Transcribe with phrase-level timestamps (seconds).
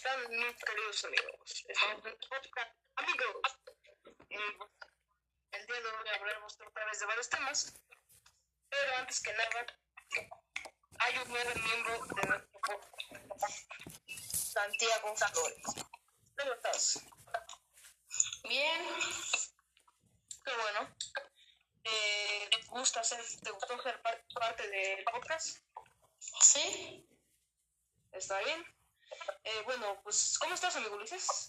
[0.00, 1.64] están mis queridos amigos?
[1.68, 3.42] Estamos en el podcast Amigos.
[5.50, 7.74] El día de hoy hablaremos otra vez de varios temas,
[8.70, 9.66] pero antes que nada,
[11.00, 13.72] hay un nuevo miembro de nuestro podcast,
[14.54, 15.64] Santiago Flores.
[16.38, 17.00] ¿Cómo estás?
[18.44, 18.86] Bien,
[20.46, 20.96] Qué bueno.
[21.84, 25.58] Eh, ¿te, gusta ser, ¿Te gustó ser par- parte del podcast?
[26.40, 27.06] sí,
[28.12, 28.79] ¿Está bien?
[29.44, 31.48] Eh, bueno, pues, ¿cómo estás, amigo Ulises?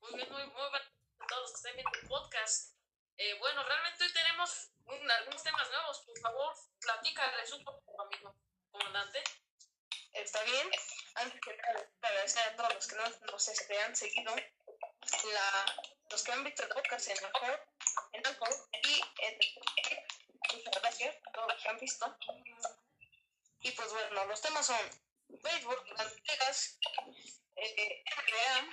[0.00, 0.82] Muy bien, muy, muy bien
[1.20, 2.74] a todos los que estén viendo el podcast.
[3.16, 6.00] Eh, bueno, realmente hoy tenemos un- algunos temas nuevos.
[6.06, 8.34] Por favor, platícales un poco, amigo
[8.70, 9.22] comandante.
[10.12, 10.70] ¿Está bien?
[11.14, 15.76] Antes que nada, agradecer a todos los que nos, nos este, han seguido, la,
[16.10, 17.68] los que han visto el podcast en Anchor,
[18.12, 18.48] en Anchor
[18.82, 19.38] y en
[20.54, 22.16] Muchas gracias a todos los que han visto.
[23.60, 24.76] Y pues bueno, los temas son
[25.42, 26.78] béisbol, grandes ligas,
[27.56, 28.68] eh, NBA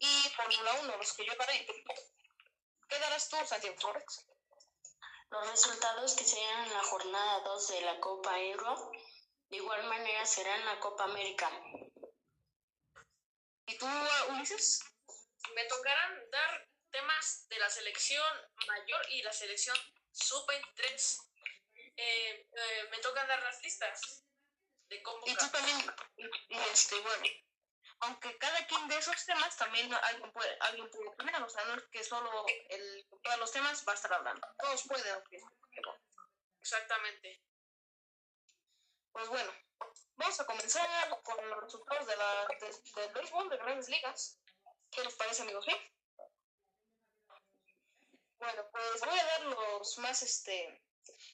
[0.00, 1.66] y Fórmula 1, los que yo daré.
[2.88, 4.26] ¿Qué darás tú, Santiago Flores?
[5.30, 8.90] los resultados que serán en la jornada 2 de la Copa Euro,
[9.50, 11.50] de igual manera será en la Copa América.
[13.66, 13.86] ¿Y tú,
[14.30, 14.80] Ulises?
[15.54, 18.24] Me tocarán dar temas de la selección
[18.66, 19.76] mayor y la selección
[20.12, 21.18] sub-23.
[21.96, 24.24] Eh, eh, me tocan dar las listas
[24.88, 25.78] de Y tú también,
[26.48, 27.24] y, este, bueno,
[28.00, 31.74] aunque cada quien de esos temas también alguien puede, alguien puede opinar, o sea, no
[31.74, 35.52] es que solo el todos los temas va a estar hablando, todos pueden opinar.
[36.60, 37.42] Exactamente.
[39.12, 39.52] Pues bueno,
[40.16, 44.38] vamos a comenzar con los resultados de la, de- del béisbol de grandes ligas.
[44.90, 45.64] ¿Qué les parece, amigos?
[45.64, 45.72] ¿Sí?
[48.38, 50.84] Bueno, pues voy a dar los más, este,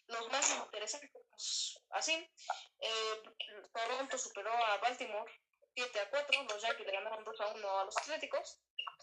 [0.06, 1.23] los más interesantes,
[1.90, 2.14] así.
[2.78, 3.22] Eh,
[3.72, 5.30] Toronto superó a Baltimore
[5.74, 8.60] 7 a 4, los Yankees le ganaron 2 a 1 a los Atléticos,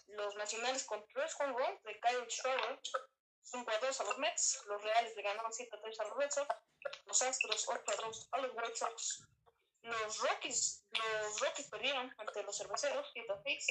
[0.08, 2.80] los Nacionales con 3 home runs de Kyle Schwarber
[3.44, 6.18] 5 a 2 a los Mets, los Reales le ganaron 7 a 3 a los
[6.18, 6.56] Red Sox,
[7.06, 9.24] los Astros 8 a 2 a los White Sox,
[9.82, 13.66] los Rockies, los Rockies perdieron ante los Cerveceros 7 a 6,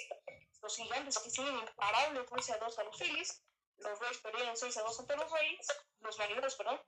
[0.60, 3.42] los Gigantes que siguen imparables 13 a 2 a los Phillies,
[3.78, 5.66] los Rays perdieron 6 a 2 ante los Rays,
[6.00, 6.80] los Marineros, perdón,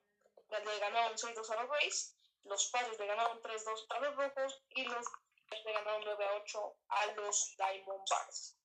[0.60, 3.86] le ganaron 6 a 2 a los Rays, los Padres le ganaron 3 a 2
[3.90, 8.56] a los Rojos y los Dodgers le ganaron 9 a 8 a los Diamondbacks.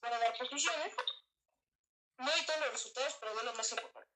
[0.00, 0.94] Para dar posiciones,
[2.18, 4.10] no hay todos los resultados, pero de los más importantes.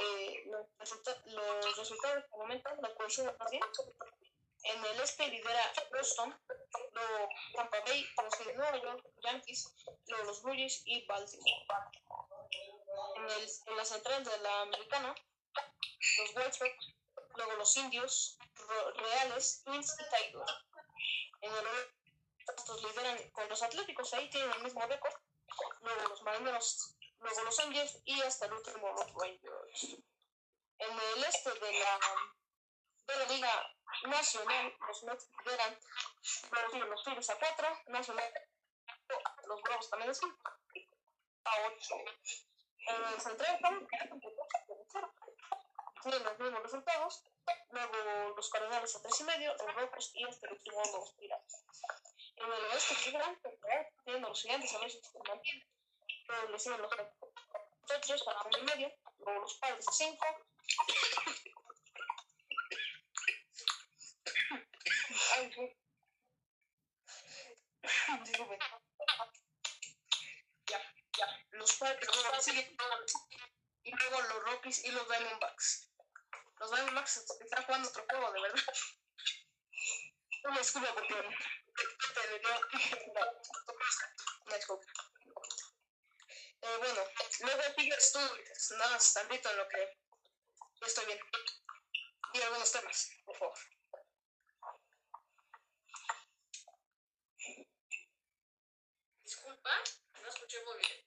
[0.00, 3.62] Eh, los, resulta- los resultados que momentan la cohesión bien.
[4.62, 6.36] En el este lidera Boston,
[6.92, 9.72] luego Tampa Bay, los de Nueva York, Yankees,
[10.08, 11.66] luego los Blue y Baltimore.
[13.16, 15.14] En, el, en la central de la americana,
[16.18, 16.94] los Sox,
[17.34, 18.38] luego los Indios,
[18.96, 20.52] Reales, Twins y Tigers.
[21.40, 21.66] En el
[22.54, 25.14] estos lideran con los Atléticos, ahí tienen el mismo récord.
[25.80, 29.96] Luego los Marineros, luego los Angels y hasta el último los Rangers.
[30.78, 31.98] En el este de la,
[33.06, 35.78] de la Liga Nacional, los Mets lideran,
[36.88, 38.32] los Tigres a 4, Nacional,
[39.46, 40.36] los Bravos también a 5,
[41.44, 41.94] a 8.
[42.88, 43.88] En el central
[46.06, 47.24] estamos tienen los mismos resultados,
[47.70, 51.64] luego los Cardenales a 3 y medio, los Rojos y hasta el último los Piratas.
[52.36, 53.40] En el oeste quedan
[54.04, 55.66] teniendo los gigantes a veces mantienen,
[56.28, 56.90] luego le siguen los
[57.88, 60.26] Dodgers a 1 y medio, luego los Padres a 5,
[65.34, 65.76] Ay, sí.
[68.24, 68.58] Disculpen.
[70.66, 71.26] Ya, ya.
[71.50, 72.76] Los Padres luego siguen
[73.82, 75.95] y luego los Rockies y los Diamondbacks.
[76.58, 78.62] Los Diamondbacks están jugando otro juego, de verdad.
[80.44, 81.14] No me disculpa porque
[84.46, 84.86] una disculpa.
[86.62, 87.02] Eh, bueno,
[87.40, 88.18] luego sigues tú,
[88.76, 89.98] nada más tantito en lo que
[90.80, 91.20] yo estoy bien.
[92.32, 93.58] Y algunos temas, por favor.
[99.24, 99.70] Disculpa,
[100.22, 101.06] no escuché muy bien.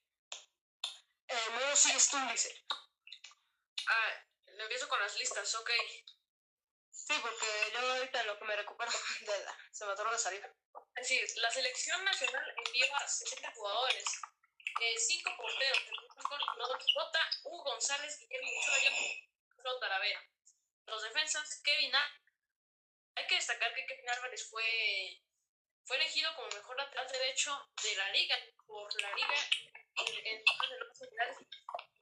[1.27, 2.65] Eh, luego sigues tú, Lice.
[3.87, 4.28] Ah,
[4.59, 5.71] le empiezo con las listas, ok.
[6.91, 8.91] Sí, porque yo ahorita en lo que me recupero
[9.21, 10.45] de la, se me atoró de salir.
[10.95, 14.03] Es decir, la selección nacional envió a 60 jugadores,
[14.97, 18.49] 5 porteros, empezamos con Rodolfo Bota, Hugo González, Guillermo
[19.57, 20.23] Ochoa Talavera.
[20.87, 22.21] Los defensas, Kevin Á-
[23.15, 25.21] Hay que destacar que Kevin Álvarez fue,
[25.85, 29.35] fue elegido como mejor lateral derecho de la liga, por la liga
[29.95, 31.37] en, en de los finales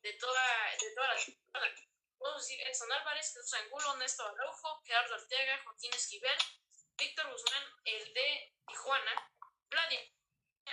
[0.01, 1.75] de toda, de toda la temporada.
[2.37, 6.37] Decir Edson Álvarez, Jesús Angulo, Néstor Araujo, Gerardo Arteaga, Joaquín Esquivel,
[6.95, 9.31] Víctor Guzmán, el de Tijuana,
[9.69, 10.13] Vladimir,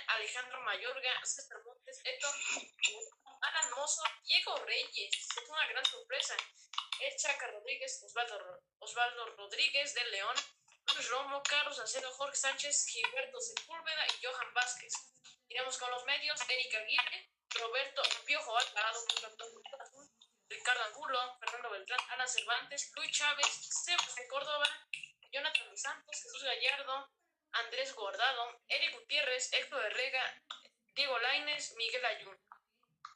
[0.07, 2.35] Alejandro Mayorga, César Montes, Héctor,
[3.41, 6.37] Alan Mozo, Diego Reyes, es una gran sorpresa.
[6.99, 8.03] El Chaca Rodríguez,
[8.79, 10.35] Osvaldo, Rodríguez de León,
[10.93, 14.93] Luis Romo, Carlos Acedo, Jorge Sánchez, Gilberto Sepúlveda y Johan Vázquez.
[15.49, 18.99] Iremos con los medios, Erika Aguirre, Roberto Piojo Alvarado,
[20.49, 24.69] Ricardo Angulo, Fernando Beltrán, Ana Cervantes, Luis Chávez, Sebastián Córdoba,
[25.31, 27.11] Jonathan Santos, Jesús Gallardo,
[27.51, 30.43] Andrés Guardado, Eric Gutiérrez, Héctor Herrega,
[30.93, 32.39] Diego Laines, Miguel Ayun,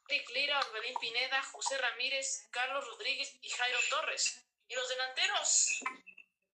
[0.10, 4.44] Eric Lira, Orbelín Pineda, José Ramírez, Carlos Rodríguez y Jairo Torres.
[4.68, 5.80] Y los delanteros,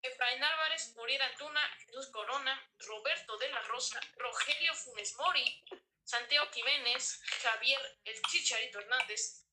[0.01, 5.63] Efraín Álvarez, Muriel Antuna, Jesús Corona, Roberto de la Rosa, Rogelio Funes Mori,
[6.03, 9.45] Santiago Jiménez, Javier El Chicharito Hernández,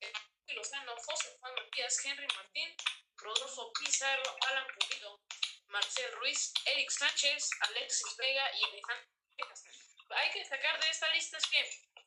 [0.54, 2.76] Lozano, José Juan Matías, Henry Martín,
[3.16, 5.20] Rodolfo Pizarro, Alan Pulido,
[5.68, 9.08] Marcel Ruiz, Eric Sánchez, Alexis Vega y Alejandro
[10.10, 11.58] Hay que destacar de esta lista es que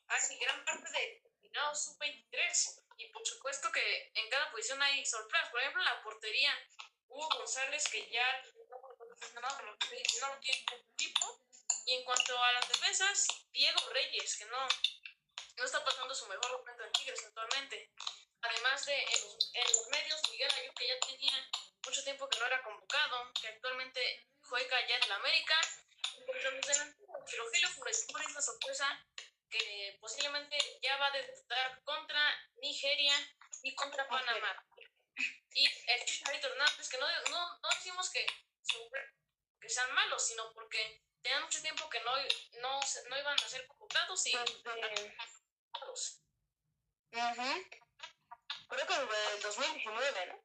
[0.07, 5.49] hay gran parte de combinado sub-23 y por supuesto que en cada posición hay sorpresas.
[5.49, 6.53] Por ejemplo, en la portería,
[7.07, 9.77] Hugo González que ya no, lo
[10.39, 11.41] tiene tipo.
[11.85, 14.67] Y en cuanto a las defensas, Diego Reyes, que no,
[15.57, 17.91] no está pasando su mejor momento en Tigres actualmente.
[18.49, 19.03] Además de
[19.53, 21.49] en los, medios, Miguel Ayú, que ya tenía
[21.85, 25.55] mucho tiempo que no era convocado, que actualmente juega ya en la América.
[26.25, 27.55] Contra los delanteros,
[27.89, 29.05] es la sorpresa
[29.49, 32.21] que posiblemente ya va a debutar contra
[32.57, 33.13] Nigeria
[33.63, 34.65] y contra Panamá.
[35.53, 38.25] Y el Chicharito Hernández, que no, no, no decimos que,
[39.61, 42.11] que sean malos, sino porque tenían mucho tiempo que no,
[42.61, 44.33] no, no iban a ser convocados y...
[45.71, 46.21] Pues,
[48.67, 50.43] Creo que desde el 2019, ¿no?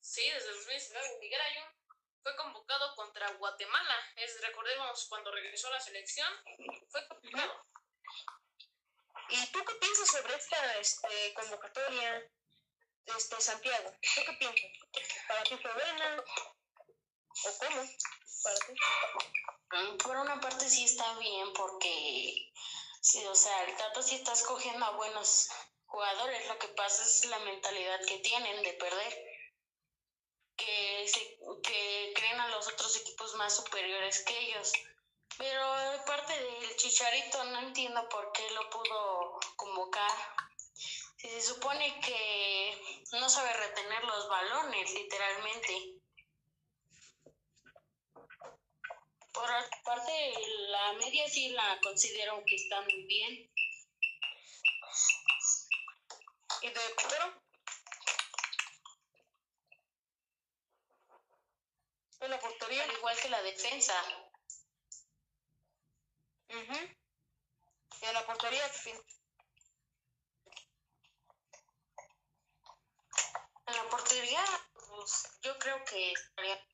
[0.00, 1.18] Sí, desde el 2019.
[1.20, 1.82] Miguel Ayun
[2.22, 3.96] fue convocado contra Guatemala.
[4.16, 6.28] Es, recordemos, cuando regresó a la selección,
[6.90, 7.66] fue convocado.
[9.28, 12.30] ¿Y tú qué piensas sobre esta este, convocatoria,
[13.06, 13.90] este, Santiago?
[14.14, 14.70] ¿Tú qué piensas?
[15.26, 16.24] ¿Para ti fue buena?
[17.44, 17.88] ¿O cómo?
[18.42, 18.74] ¿Para ti?
[19.72, 22.52] Mm, por una parte sí está bien porque,
[23.00, 25.48] sí, o sea, el Tato sí está escogiendo a buenos
[25.92, 26.48] jugadores.
[26.48, 29.12] Lo que pasa es la mentalidad que tienen de perder.
[30.56, 34.72] Que, se, que creen a los otros equipos más superiores que ellos.
[35.38, 40.10] Pero parte del Chicharito no entiendo por qué lo pudo convocar.
[41.16, 46.00] Se supone que no sabe retener los balones, literalmente.
[49.32, 49.48] Por
[49.84, 50.32] parte,
[50.68, 53.52] la media sí la considero que está muy bien.
[56.62, 57.42] ¿Y de portero?
[62.20, 62.84] ¿En la portería?
[62.84, 63.94] Al igual que la defensa.
[66.50, 66.96] mhm
[68.00, 68.70] ¿Y en la portería?
[73.66, 76.64] En la portería, pues, yo creo que estaría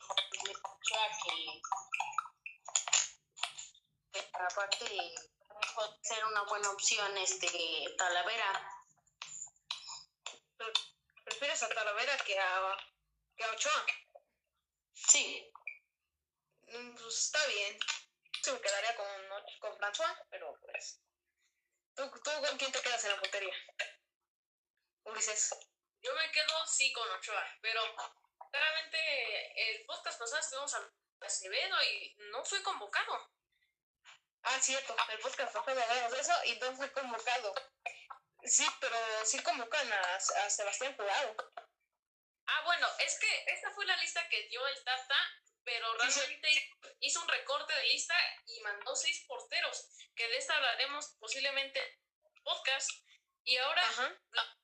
[4.13, 5.15] que aparte
[5.75, 8.78] puede ser una buena opción este Talavera
[11.59, 12.77] ¿Prefieres a Talavera que a,
[13.37, 13.87] que a Ochoa?
[14.95, 15.53] Sí.
[16.69, 17.77] Mm, pues está bien.
[18.43, 19.07] Se me quedaría con,
[19.59, 21.01] con François, pero pues.
[21.97, 23.55] ¿Tú, ¿Tú con quién te quedas en la portería?
[25.03, 25.51] Ulises.
[26.01, 27.81] Yo me quedo sí con Ochoa, pero
[28.53, 33.33] claramente el podcast pasado estuvimos a Acevedo y no fue convocado.
[34.43, 37.53] Ah, cierto, el podcast pasado hablamos de eso y no fue convocado.
[38.45, 41.37] Sí, pero sí convocan a, a Sebastián Jurado.
[42.47, 45.17] Ah, bueno, es que esta fue la lista que dio el Tata,
[45.65, 46.49] pero realmente
[47.01, 48.15] hizo un recorte de lista
[48.47, 51.79] y mandó seis porteros, que de esta hablaremos posiblemente
[52.25, 52.91] en podcast.
[53.45, 53.83] Y ahora,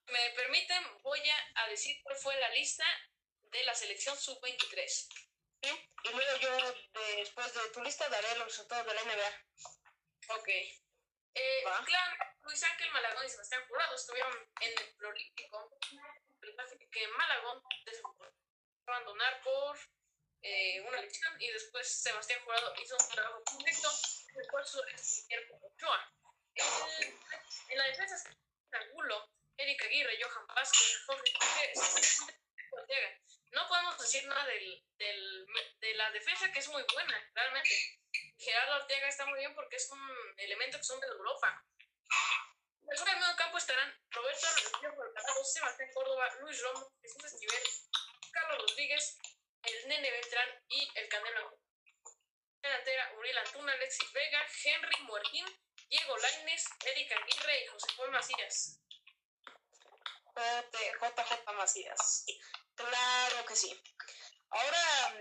[0.06, 1.20] me permiten, voy
[1.56, 2.84] a, decir cuál fue la lista
[3.50, 4.88] de la selección sub-23.
[4.88, 6.74] Sí, y luego yo,
[7.16, 9.46] después de tu lista, daré los resultados de la NBA.
[10.36, 10.48] Ok.
[11.34, 15.78] Eh, claro, Luis Ángel Malagón y Sebastián Jurado estuvieron en el Prolímpico,
[16.90, 17.62] que Malagón
[18.86, 19.76] abandonar por
[20.42, 23.90] eh, una elección y después Sebastián Jurado hizo un trabajo correcto
[24.34, 24.80] después su
[25.62, 26.12] Ochoa.
[27.68, 28.30] En la defensa
[28.72, 31.32] Angulo, Erika Aguirre, Johan Vázquez, Jorge
[33.52, 35.46] No podemos decir nada del, del,
[35.80, 38.03] de la defensa que es muy buena, realmente.
[38.44, 41.64] Gerardo Ortega está muy bien porque es un elemento que son de Europa.
[42.82, 47.62] En el medio campo estarán Roberto Rodríguez, Sebastián Córdoba, Luis Romo, Jesús Esquivel,
[48.32, 49.18] Carlos Rodríguez,
[49.62, 51.58] el Nene Beltrán y el Canelo.
[52.60, 55.46] delantera Uriel Antuna, Alexis Vega, Henry Muertín,
[55.88, 58.80] Diego Laines, Eric Aguirre y José Juan Macías.
[60.36, 62.24] JJ Macías.
[62.74, 63.82] Claro que sí.
[64.50, 65.20] Ahora,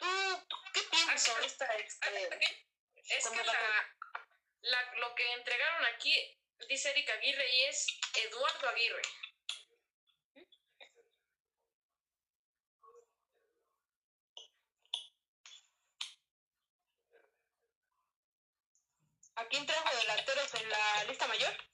[0.00, 1.66] ¿tú qué piensas sobre esta...
[1.76, 2.66] Este,
[3.08, 3.96] es que la,
[4.62, 6.38] la, lo que entregaron aquí
[6.68, 9.02] dice Eric Aguirre y es Eduardo Aguirre.
[19.36, 21.69] ¿A quién trajo delanteros en la lista mayor?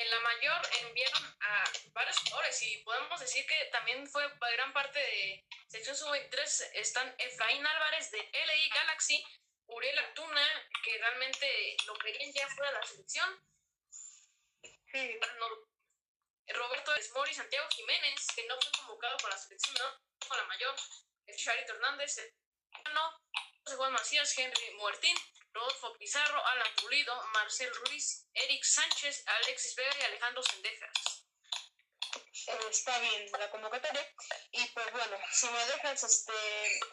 [0.00, 4.98] En la mayor enviaron a varios jugadores y podemos decir que también fue gran parte
[4.98, 9.22] de sección sub-23 están Efraín Álvarez de LI Galaxy,
[9.66, 13.44] Uriel Altuna, que realmente lo querían ya fuera de la selección.
[16.48, 20.74] Roberto Esmori, Santiago Jiménez, que no fue convocado para la selección, no, con la mayor.
[21.36, 22.16] Charito Hernández,
[22.92, 23.22] no,
[23.64, 25.16] José Juan Macías, Henry Muertín,
[25.52, 31.20] Rodolfo Pizarro, Alan Pulido, Marcel Ruiz, Eric Sánchez, Alexis Vega y Alejandro Sendejas.
[32.46, 34.04] Eh, está bien la convocatoria
[34.52, 36.32] y pues bueno si me dejas este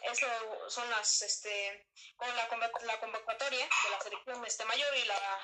[0.02, 0.26] eso
[0.68, 2.48] son las este con la,
[2.82, 5.40] la convocatoria de la selección este mayor y la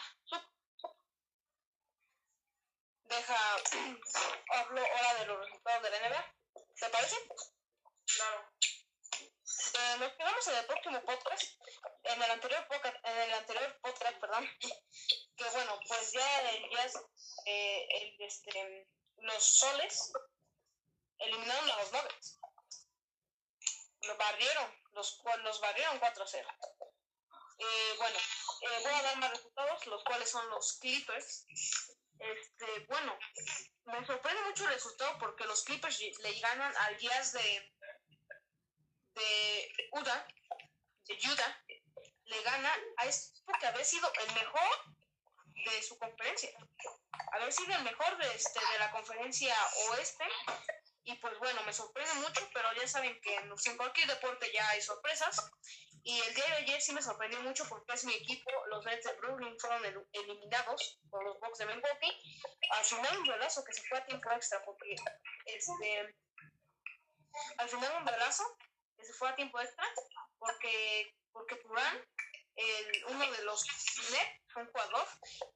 [3.04, 3.56] deja
[4.50, 6.35] hablo ahora de los resultados de la NBA
[6.78, 7.16] ¿te parece?
[8.06, 8.52] claro
[9.74, 11.42] eh, nos quedamos en el próximo podcast
[12.04, 14.48] en el anterior podcast en el anterior podcast perdón
[15.36, 16.90] que bueno pues ya ya
[17.46, 20.12] eh, el este los soles
[21.18, 22.40] eliminaron a los Nuggets.
[24.02, 26.46] Los barrieron, los, los barrieron 4-0.
[27.56, 28.18] Eh, bueno,
[28.60, 31.46] voy a dar más resultados, los cuales son los Clippers.
[32.18, 33.18] Este, bueno,
[33.84, 37.73] me sorprende mucho el resultado porque los Clippers le ganan al Jazz de,
[39.14, 40.26] de Utah,
[41.06, 41.64] de Utah,
[42.25, 44.94] le gana a este porque había sido el mejor
[45.64, 46.50] de su conferencia.
[47.33, 49.54] Haber sido el mejor de, este, de la conferencia
[49.90, 50.25] oeste.
[51.04, 54.80] Y pues bueno, me sorprende mucho, pero ya saben que en cualquier deporte ya hay
[54.80, 55.50] sorpresas.
[56.02, 59.04] Y el día de ayer sí me sorprendió mucho porque es mi equipo, los Nets
[59.06, 62.42] de Brooklyn fueron eliminados por los Bucks de Milwaukee.
[62.71, 64.97] Al final un duelazo que se fue a tiempo extra porque
[65.47, 66.14] este
[67.59, 68.44] al final un duelazo
[69.04, 69.87] se fue a tiempo extra
[70.38, 72.04] porque porque Turán
[72.56, 73.64] el, uno de los
[74.12, 75.08] Nets, un jugador,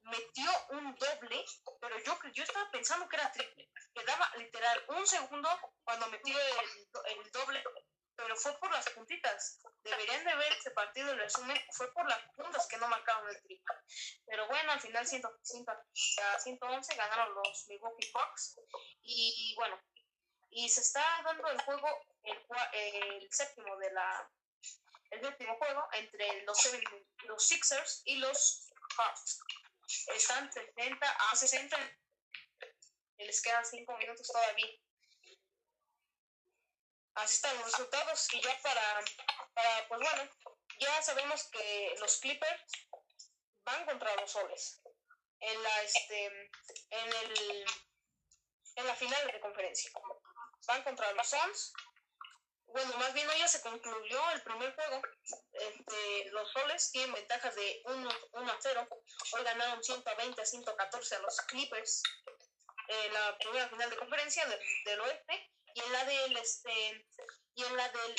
[0.03, 1.45] metió un doble,
[1.81, 3.71] pero yo, yo estaba pensando que era triple.
[3.95, 5.49] Quedaba literal un segundo
[5.85, 7.63] cuando metió el, el doble,
[8.17, 9.61] pero fue por las puntitas.
[9.85, 13.41] Deberían de ver ese partido, el resumen, fue por las puntas que no marcaron el
[13.43, 13.75] triple.
[14.27, 18.59] Pero bueno, al final 100, 111 ganaron los Milwaukee Bucks.
[19.03, 19.81] Y, bueno,
[20.51, 21.89] y se está dando el juego
[22.29, 24.31] el, el séptimo de la
[25.11, 26.59] el último juego entre los,
[27.25, 29.41] los Sixers y los Hawks.
[30.15, 31.77] Están 60 a 60
[33.19, 34.69] y les quedan 5 minutos todavía.
[37.15, 39.05] Así están los resultados y ya para,
[39.55, 40.31] para, pues bueno,
[40.79, 42.63] ya sabemos que los Clippers
[43.65, 44.81] van contra los Soles
[45.41, 47.67] en la este en el
[48.77, 49.91] en la final de conferencia.
[50.67, 51.73] Van contra los Suns
[52.69, 55.03] bueno, más bien hoy ya se concluyó el primer juego.
[55.53, 58.89] Este, los soles tienen ventajas de 1, 1 a 0.
[59.33, 62.03] Hoy ganaron 120 a 114 a los Clippers
[62.89, 64.47] en la primera final de conferencia
[64.85, 65.51] del, oeste.
[65.75, 67.07] Y en la del este
[67.55, 68.17] y en la del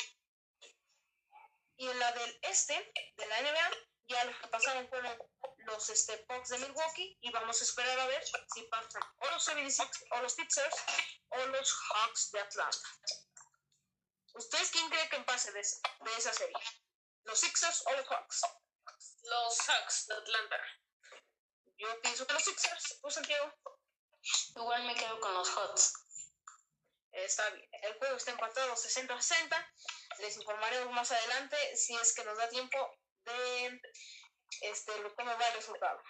[1.77, 3.71] y en la del este de la NBA
[4.09, 5.17] ya los que pasaron fueron
[5.57, 9.43] los este, Bucks de Milwaukee y vamos a esperar a ver si pasan o los
[9.43, 10.75] 76 o los Sixers
[11.29, 12.89] o los Hawks de Atlanta.
[14.39, 16.55] ¿Ustedes quién cree que pase de, de esa serie?
[17.25, 18.41] ¿Los Sixers o los Hawks?
[19.23, 20.57] Los Hawks de Atlanta.
[21.75, 23.01] Yo pienso que los Sixers.
[23.01, 23.53] ¿Tú, Santiago?
[24.55, 25.93] Igual me quedo con los Hawks.
[27.11, 27.69] Está bien.
[27.83, 29.73] El juego está empatado 60 a 60.
[30.19, 33.81] Les informaremos más adelante si es que nos da tiempo de
[34.61, 36.01] este, cómo va el resultado.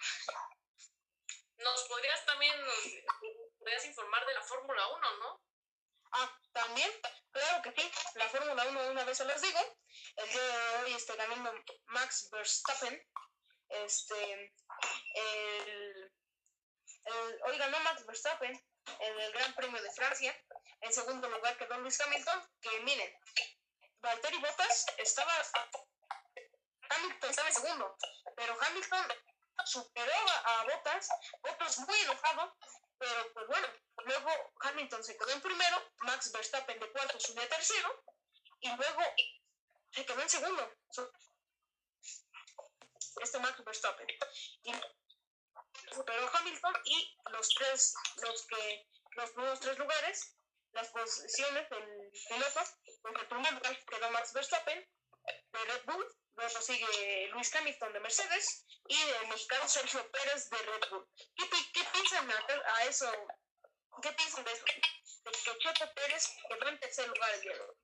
[1.56, 5.49] Nos podrías también nos podrías informar de la Fórmula 1, ¿no?
[6.12, 6.90] Ah, también,
[7.30, 9.60] claro que sí, la Fórmula 1 de una vez se los digo.
[10.16, 11.52] El día de hoy está ganando
[11.86, 13.06] Max Verstappen.
[13.68, 14.52] Este,
[15.14, 16.12] el,
[17.44, 18.50] hoy ganó Max Verstappen
[18.98, 20.36] en el Gran Premio de Francia.
[20.80, 23.14] En segundo lugar quedó Luis Hamilton, que miren,
[24.00, 25.32] Valtteri Bottas estaba,
[26.88, 27.96] Hamilton estaba en segundo,
[28.34, 29.06] pero Hamilton
[29.66, 30.12] superó
[30.44, 31.08] a Bottas,
[31.42, 32.56] Bottas muy enojado,
[33.00, 33.66] pero pues bueno,
[34.04, 34.30] luego
[34.60, 38.04] Hamilton se quedó en primero, Max Verstappen de cuarto subió a tercero,
[38.60, 39.00] y luego
[39.90, 40.72] se quedó en segundo.
[43.22, 44.06] este Max Verstappen.
[44.64, 44.72] Y
[45.94, 50.36] superó Hamilton y los tres, los que, los primeros tres lugares,
[50.72, 52.60] las posiciones del piloto,
[53.02, 54.86] pues el primer lugar quedó Max Verstappen
[55.24, 60.58] de Red Bull, luego sigue Luis Hamilton de Mercedes y el mexicano Sergio Pérez de
[60.58, 61.08] Red Bull.
[61.36, 62.46] ¿Qué, pi- qué piensan a,
[62.76, 63.10] a eso?
[64.02, 64.64] ¿Qué piensan de eso?
[64.64, 67.76] De que Checo Pérez quedó en tercer lugar el día de hoy.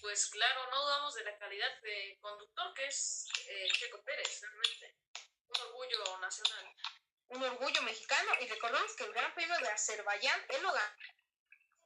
[0.00, 4.96] Pues claro, no dudamos de la calidad de conductor que es eh, Checo Pérez, realmente.
[5.48, 6.74] Un orgullo nacional.
[7.28, 10.94] un orgullo mexicano y recordemos que el Gran Premio de Azerbaiyán, él lo ganó.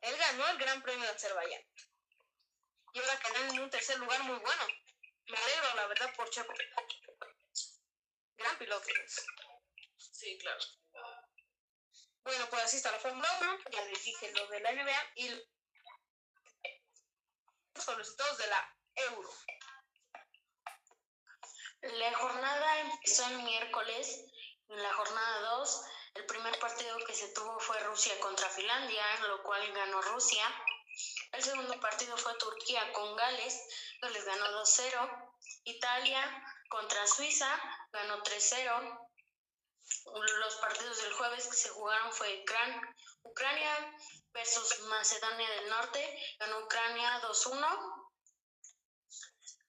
[0.00, 1.62] Él ganó el Gran Premio de Azerbaiyán.
[2.92, 4.66] Y ahora quedó en un tercer lugar muy bueno.
[5.26, 6.52] Me alegro, la verdad, por Checo.
[8.36, 8.86] Gran piloto.
[9.96, 10.60] Sí, claro.
[12.22, 13.58] Bueno, pues así está la Fórmula 1.
[13.70, 15.28] Ya les dije lo de la NBA y
[17.74, 19.30] los resultados de la Euro.
[21.80, 24.24] La jornada empezó el miércoles.
[24.68, 29.28] En la jornada 2, el primer partido que se tuvo fue Rusia contra Finlandia, en
[29.28, 30.44] lo cual ganó Rusia.
[31.32, 33.60] El segundo partido fue Turquía con Gales,
[34.00, 35.32] Gales ganó 2-0.
[35.64, 37.48] Italia contra Suiza
[37.92, 39.08] ganó 3-0.
[40.40, 43.96] Los partidos del jueves que se jugaron fue Ucran- Ucrania
[44.32, 48.10] versus Macedonia del Norte, ganó Ucrania 2-1.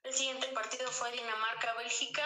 [0.03, 2.25] El siguiente partido fue Dinamarca-Bélgica,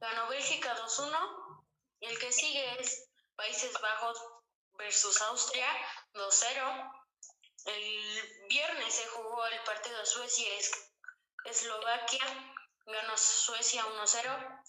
[0.00, 1.64] ganó Bélgica 2-1.
[2.00, 4.18] Y el que sigue es Países Bajos
[4.72, 5.68] versus Austria
[6.14, 7.01] 2-0.
[7.64, 12.26] El viernes se jugó el partido Suecia-Eslovaquia,
[12.86, 14.62] ganó Suecia 1-0.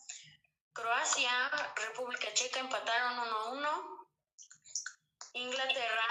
[0.73, 4.07] Croacia, República Checa empataron 1-1.
[5.33, 6.05] Inglaterra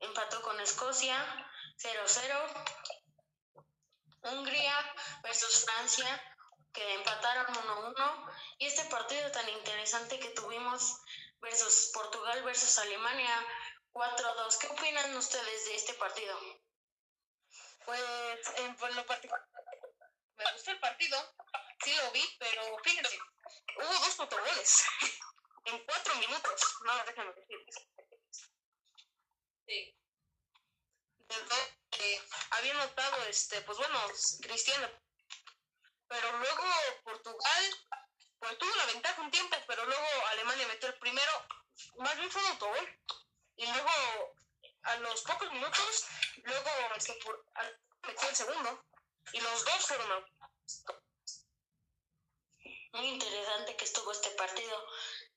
[0.00, 1.16] empató con Escocia
[1.78, 2.64] 0-0.
[4.22, 6.20] Hungría versus Francia,
[6.72, 8.32] que empataron 1-1.
[8.58, 10.96] Y este partido tan interesante que tuvimos
[11.40, 13.46] versus Portugal versus Alemania
[13.92, 14.58] 4-2.
[14.58, 16.38] ¿Qué opinan ustedes de este partido?
[17.84, 19.46] Pues en por lo particular,
[20.36, 21.34] me gustó el partido,
[21.84, 23.18] sí lo vi, pero fíjense,
[23.76, 24.84] hubo dos autogoles
[25.64, 26.76] en cuatro minutos.
[26.84, 27.76] No, déjenme decirles.
[29.66, 29.98] Sí.
[31.90, 33.98] Que había notado, este, pues bueno,
[34.42, 34.88] Cristiano.
[36.08, 36.64] Pero luego
[37.04, 37.64] Portugal,
[38.38, 41.32] pues tuvo la ventaja un tiempo, pero luego Alemania metió el primero,
[41.98, 42.98] más bien fue un autogol.
[43.56, 43.90] Y luego,
[44.82, 46.04] a los pocos minutos,
[46.44, 46.70] luego
[47.54, 48.84] al- metió el segundo.
[49.32, 50.26] Y los dos fueron out.
[52.92, 54.76] Muy interesante que estuvo este partido.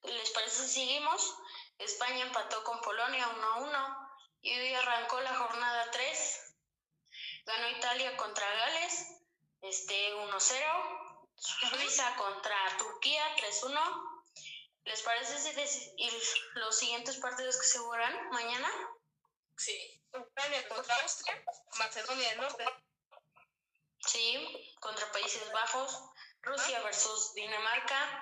[0.03, 1.35] ¿Les parece si seguimos?
[1.77, 4.09] España empató con Polonia 1-1
[4.41, 6.55] y hoy arrancó la jornada 3.
[7.45, 9.07] Ganó Italia contra Gales,
[9.61, 11.31] este 1-0.
[11.37, 14.14] Suiza contra Turquía 3-1.
[14.85, 15.95] ¿Les parece si
[16.53, 18.69] los siguientes partidos que se jugarán mañana?
[19.57, 20.01] Sí.
[20.13, 21.43] Ucrania contra Austria,
[21.77, 22.65] Macedonia del Norte,
[24.07, 25.99] Sí, contra Países Bajos,
[26.41, 28.19] Rusia versus Dinamarca,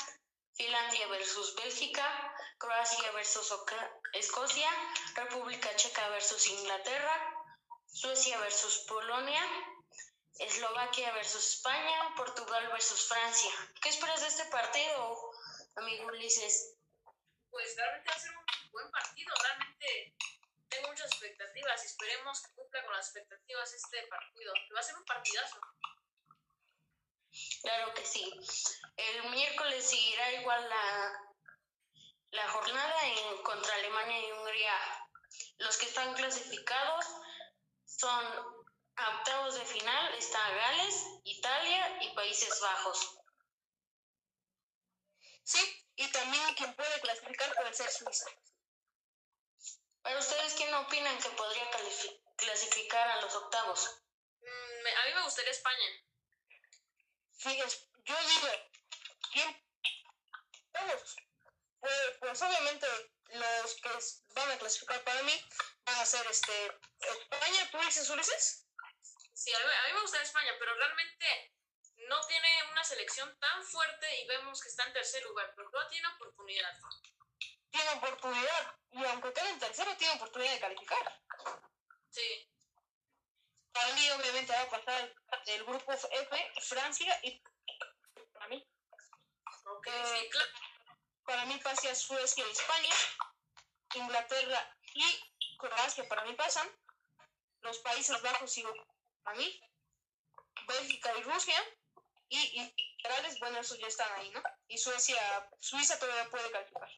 [0.56, 4.70] Finlandia versus Bélgica, Croacia versus Oca- Escocia,
[5.16, 7.46] República Checa versus Inglaterra,
[7.86, 9.42] Suecia versus Polonia,
[10.40, 13.52] Eslovaquia versus España, Portugal versus Francia.
[13.82, 15.23] ¿Qué esperas de este partido,
[15.76, 16.78] amigo Ulises?
[17.50, 19.34] Pues realmente va a ser un buen partido.
[19.42, 20.16] Realmente
[20.70, 24.54] tengo muchas expectativas y esperemos que cumpla con las expectativas este partido.
[24.54, 25.60] que Va a ser un partidazo.
[27.62, 28.32] Claro que sí.
[28.96, 31.36] El miércoles seguirá igual la,
[32.32, 34.80] la jornada en, contra Alemania y Hungría.
[35.58, 37.06] Los que están clasificados
[37.86, 38.64] son
[38.96, 43.23] a octavos de final, está Gales, Italia y Países Bajos.
[45.44, 48.26] Sí, y también quien puede clasificar puede ser Suiza.
[50.02, 51.70] Para ustedes, ¿quién opinan que podría
[52.36, 54.02] clasificar a los octavos?
[54.42, 55.88] Mm, a mí me gustaría España.
[57.38, 58.48] Fíjense, yo digo,
[59.32, 59.66] ¿quién?
[60.72, 61.16] Todos.
[61.80, 62.88] Pues, pues obviamente
[63.34, 63.90] los que
[64.36, 65.34] van a clasificar para mí
[65.86, 68.66] van a ser este España, ¿tú dices Ulises?
[69.34, 71.54] Sí, a mí, a mí me gustaría España, pero realmente
[72.10, 75.88] no tiene una selección tan fuerte y vemos que está en tercer lugar, pero no
[75.88, 76.80] tiene oportunidad.
[77.70, 81.22] Tiene oportunidad, y aunque quede en tercero, tiene oportunidad de calificar.
[82.10, 82.50] Sí,
[83.72, 87.42] Para mí obviamente va a pasar del grupo F, Francia, y
[88.34, 88.68] para mí,
[89.66, 90.52] ok, Eh, sí, claro.
[91.26, 92.94] para mí pasa Suecia y España,
[93.96, 96.70] Inglaterra y Croacia para mí pasan,
[97.62, 98.64] los Países Bajos y
[99.24, 99.62] para mí,
[100.68, 101.56] Bélgica y Rusia,
[102.34, 104.42] y, y bueno, esos ya están ahí, ¿no?
[104.68, 106.90] Y Suecia, Suiza todavía puede calificar.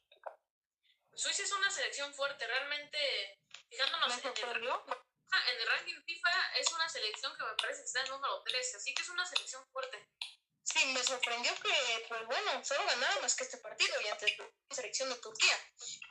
[1.14, 4.70] Suiza es una selección fuerte, realmente, fijándonos ¿Me en el?
[5.32, 8.44] Ah, en el ranking FIFA, es una selección que me parece que está en número
[8.44, 10.08] 13, así que es una selección fuerte.
[10.64, 14.76] Sí, me sorprendió que, pues bueno, solo ganaba más que este partido y ante la
[14.76, 15.58] selección de Turquía.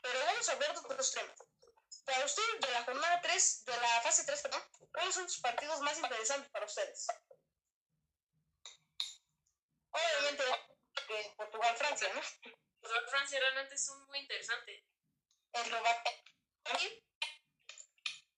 [0.02, 1.38] Pero vamos a hablar de otros temas.
[2.04, 5.80] Para usted, de la jornada 3, de la fase 3, perdón, ¿cuáles son sus partidos
[5.80, 7.06] más interesantes para ustedes?
[9.94, 10.44] Obviamente,
[11.36, 12.20] Portugal-Francia, ¿no?
[12.80, 14.84] Portugal-Francia realmente es un muy interesante.
[15.52, 16.12] Eslovaquia.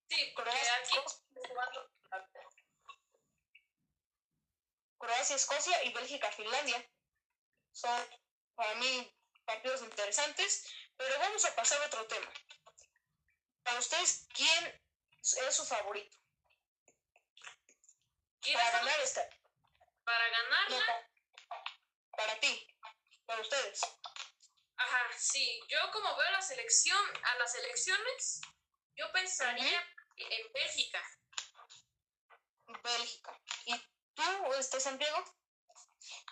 [0.08, 0.96] Sí, porque Croacia, aquí
[4.98, 6.90] Croacia, Escocia y Bélgica, Finlandia.
[7.72, 8.08] Son
[8.54, 9.14] para mí
[9.44, 10.66] partidos interesantes,
[10.96, 12.30] pero vamos a pasar a otro tema.
[13.62, 14.82] Para ustedes, ¿quién
[15.20, 16.16] es su favorito?
[18.40, 19.28] ¿Quién Para ganar esta.
[20.04, 21.10] para ganarla?
[22.16, 22.66] Pa- para ti,
[23.26, 23.80] para ustedes.
[24.76, 25.60] Ajá, sí.
[25.68, 28.40] Yo como veo la selección, a las elecciones,
[28.94, 29.80] yo pensaría
[30.16, 31.02] en Bélgica.
[32.82, 33.40] Bélgica.
[33.64, 33.74] ¿Y
[34.14, 35.24] tú, este Santiago?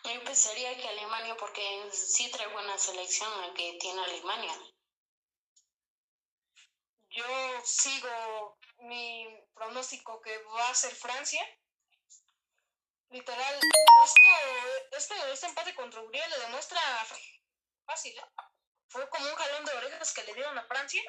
[0.04, 4.52] Yo pensaría que Alemania, porque sí trae buena selección la que tiene Alemania.
[7.10, 11.42] Yo sigo mi pronóstico que va a ser Francia.
[13.14, 13.60] Literal,
[14.04, 14.28] esto,
[14.90, 16.80] este, este empate contra Hungría le demuestra
[17.86, 18.18] fácil.
[18.18, 18.22] ¿eh?
[18.88, 21.00] Fue como un jalón de orejas que le dieron a Francia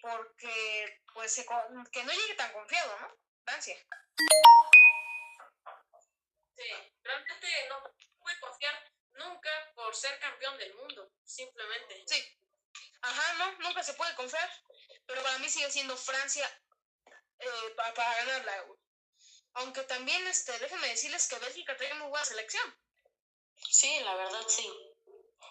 [0.00, 1.44] porque, pues, se
[1.90, 3.12] que no llegue tan confiado, ¿no?
[3.44, 3.76] Francia.
[6.56, 6.70] Sí,
[7.02, 7.82] realmente no
[8.20, 12.04] puede confiar nunca por ser campeón del mundo, simplemente.
[12.06, 12.38] Sí.
[13.02, 14.48] Ajá, no, nunca se puede confiar.
[15.06, 16.48] Pero para mí sigue siendo Francia
[17.40, 18.78] eh, pa- para ganar la Euro.
[19.58, 22.78] Aunque también, este, déjenme decirles que Bélgica trae muy buena selección.
[23.68, 24.72] Sí, la verdad sí.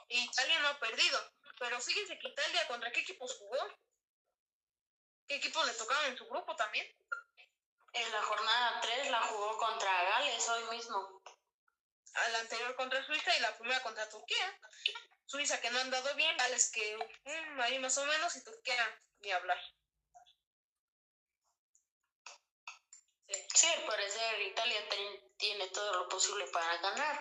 [0.08, 1.20] Italia no ha perdido.
[1.60, 3.58] Pero fíjense que Italia contra qué equipos jugó.
[5.28, 6.88] ¿Qué equipos le tocaban en su grupo también?
[7.92, 11.22] En la jornada 3 la jugó contra Gales hoy mismo.
[12.14, 14.60] A la anterior contra Suiza y la primera contra Turquía.
[15.26, 19.02] Suiza que no han dado bien, Gales que mm, ahí más o menos y Turquía
[19.20, 19.60] ni hablar.
[23.54, 23.68] Sí.
[23.68, 27.20] Al parecer Italia ten- tiene todo lo posible para ganar.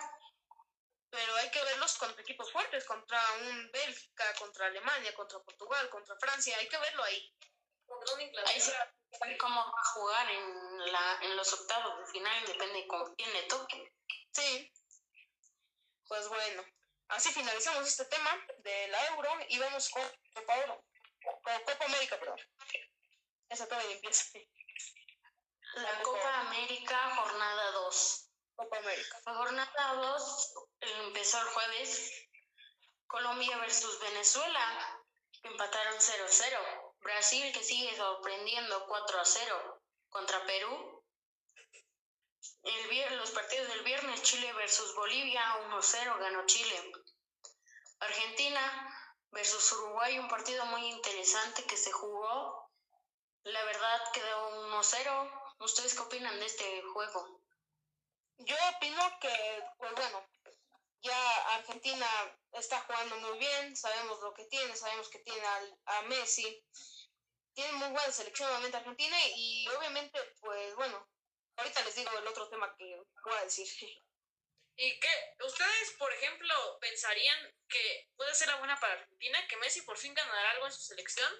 [1.11, 6.17] Pero hay que verlos contra equipos fuertes, contra un Bélgica, contra Alemania, contra Portugal, contra
[6.19, 7.35] Francia, hay que verlo ahí.
[8.47, 8.73] Ahí se
[9.39, 13.43] cómo va a jugar en, la, en los octavos de final, depende con quién le
[13.45, 13.93] toque.
[14.33, 14.73] Sí.
[16.07, 16.65] Pues bueno,
[17.09, 20.03] así finalizamos este tema de la Euro y vamos con
[20.35, 20.85] Copa Oro.
[21.23, 22.39] Con Copa América, perdón.
[23.49, 24.39] Esa todavía empieza.
[25.75, 28.31] La Copa América, jornada 2.
[28.55, 29.21] Copa América.
[29.27, 32.13] La jornada 2 empezó el jueves.
[33.07, 35.03] Colombia versus Venezuela.
[35.43, 36.95] Empataron 0-0.
[37.01, 41.05] Brasil que sigue sorprendiendo 4-0 contra Perú.
[42.63, 46.93] El los partidos del viernes, Chile versus Bolivia, 1-0 ganó Chile.
[48.01, 52.71] Argentina versus Uruguay, un partido muy interesante que se jugó.
[53.45, 55.46] La verdad quedó 1-0.
[55.59, 57.41] ¿Ustedes qué opinan de este juego?
[58.39, 60.29] Yo opino que, pues bueno,
[61.01, 62.07] ya Argentina
[62.53, 66.63] está jugando muy bien, sabemos lo que tiene, sabemos que tiene al- a Messi,
[67.55, 71.09] tiene muy buena selección obviamente Argentina y obviamente, pues bueno,
[71.57, 73.67] ahorita les digo el otro tema que voy a decir.
[74.79, 75.35] ¿Y qué?
[75.43, 79.39] ¿Ustedes, por ejemplo, pensarían que puede ser la buena para Argentina?
[79.49, 81.33] ¿Que Messi por fin ganará algo en su selección?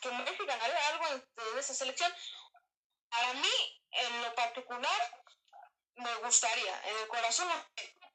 [0.00, 2.12] Que Messi ganaría algo en, en esa selección.
[3.08, 5.22] Para mí, en lo particular,
[5.94, 6.82] me gustaría.
[6.88, 7.48] En el corazón,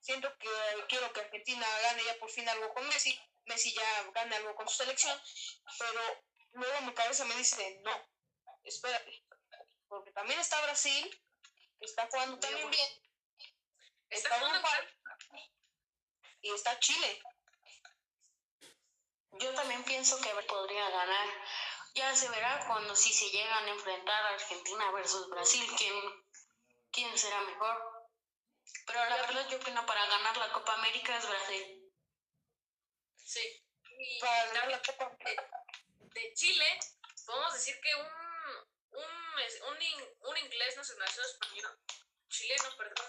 [0.02, 0.50] siento que
[0.88, 3.20] quiero que Argentina gane ya por fin algo con Messi.
[3.46, 5.20] Messi ya gane algo con su selección.
[5.80, 8.10] Pero luego mi cabeza me dice, no,
[8.64, 9.24] espérate.
[9.88, 11.10] Porque también está Brasil,
[11.80, 12.90] que está jugando también bien.
[14.10, 14.88] Está Uruguay
[16.42, 17.22] y está Chile.
[19.40, 21.28] Yo también pienso que podría ganar.
[21.96, 25.94] Ya se verá cuando si se llegan a enfrentar a Argentina versus Brasil quién,
[26.92, 28.10] quién será mejor.
[28.86, 31.92] Pero la verdad yo opino para ganar la Copa América es Brasil.
[33.18, 33.64] Sí.
[33.98, 36.80] Y Para ganar la Copa de Chile,
[37.26, 38.08] podemos decir que un,
[38.92, 41.80] un, un, in- un inglés nacionalizado español,
[42.28, 43.08] chileno, perdón,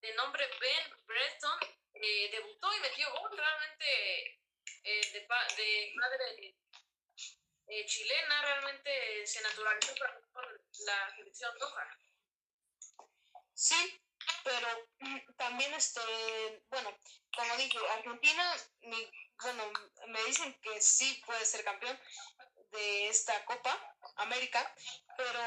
[0.00, 1.58] de nombre Ben Breton,
[1.94, 4.40] eh, debutó y metió gol realmente
[4.86, 6.56] eh, de, pa- de madre
[7.68, 10.20] eh, chilena, realmente se naturalizó para
[10.86, 11.98] la selección roja.
[13.54, 14.00] Sí,
[14.44, 14.68] pero
[15.36, 16.00] también, este,
[16.70, 16.96] bueno,
[17.34, 19.10] como dije, Argentina, mi,
[19.42, 19.72] bueno,
[20.08, 21.98] me dicen que sí puede ser campeón
[22.72, 24.74] de esta Copa América,
[25.16, 25.40] pero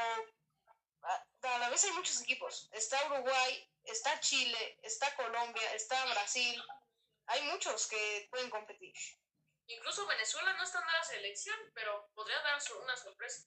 [1.02, 2.68] a, a la vez hay muchos equipos.
[2.72, 6.62] Está Uruguay, está Chile, está Colombia, está Brasil.
[7.26, 8.92] Hay muchos que pueden competir.
[9.70, 13.46] Incluso Venezuela no está en la selección, pero podría dar una sorpresa.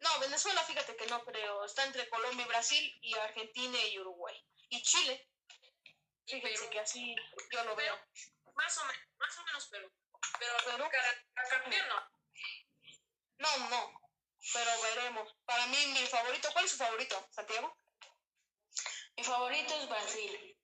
[0.00, 1.64] No, Venezuela, fíjate que no creo.
[1.64, 4.36] Está entre Colombia y Brasil y Argentina y Uruguay.
[4.70, 5.28] Y Chile.
[6.26, 7.14] Y Fíjense Perú, que así
[7.52, 7.96] yo lo veo.
[8.54, 9.92] más o menos, más o menos Perú.
[10.40, 10.90] Pero Perú.
[11.48, 12.10] campeón no.
[13.38, 14.00] No, no.
[14.52, 15.32] Pero veremos.
[15.44, 17.78] Para mí, mi favorito, ¿cuál es su favorito, Santiago?
[19.16, 20.58] Mi favorito es Brasil.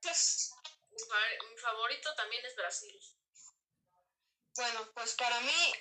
[0.00, 0.52] Pues,
[0.90, 2.94] Mi, fa- mi favorito también es Brasil.
[4.56, 5.72] bueno, pues para mí,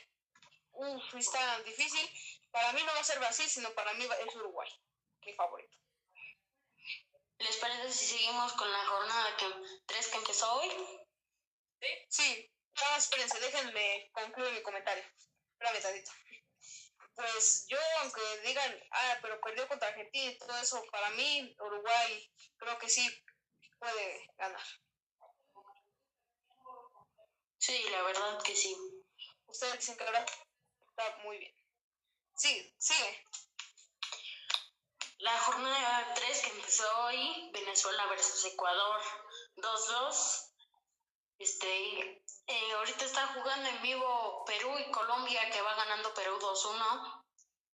[0.72, 2.10] uff, está difícil.
[2.52, 4.70] Para mí no va a ser Brasil, sino para mí es Uruguay.
[5.26, 5.78] Mi favorito.
[7.40, 9.46] ¿Les parece si seguimos con la jornada que,
[9.86, 10.70] 3 que empezó hoy?
[11.80, 11.88] ¿Sí?
[12.10, 15.04] Sí, más espérense, déjenme concluir mi comentario.
[15.54, 16.12] Espérame tantito.
[17.16, 22.32] Pues yo, aunque digan, ah, pero perdió contra Argentina y todo eso, para mí, Uruguay
[22.58, 23.10] creo que sí
[23.78, 24.64] puede ganar.
[27.70, 28.76] Sí, la verdad que sí.
[29.46, 31.56] Ustedes dicen que ahora está muy bien.
[32.36, 33.28] Sí, sigue.
[35.20, 39.00] La jornada 3 que empezó hoy, Venezuela versus Ecuador
[39.58, 40.52] 2-2.
[41.38, 47.24] Este, eh, ahorita está jugando en vivo Perú y Colombia, que va ganando Perú 2-1.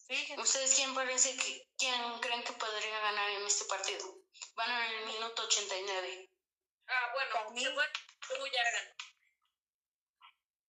[0.07, 0.41] Fíjense.
[0.43, 4.07] ¿Ustedes quién parece que, quién creen que podría ganar en este partido?
[4.55, 6.31] Van en el minuto 89.
[6.87, 7.55] Ah, bueno.
[8.27, 9.12] Perú ya ganó.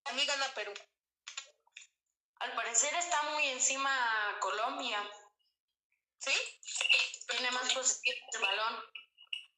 [0.06, 0.74] A mí gana Perú.
[2.40, 5.00] Al parecer está muy encima Colombia.
[6.20, 6.34] ¿Sí?
[7.28, 8.84] Tiene más posesión del balón.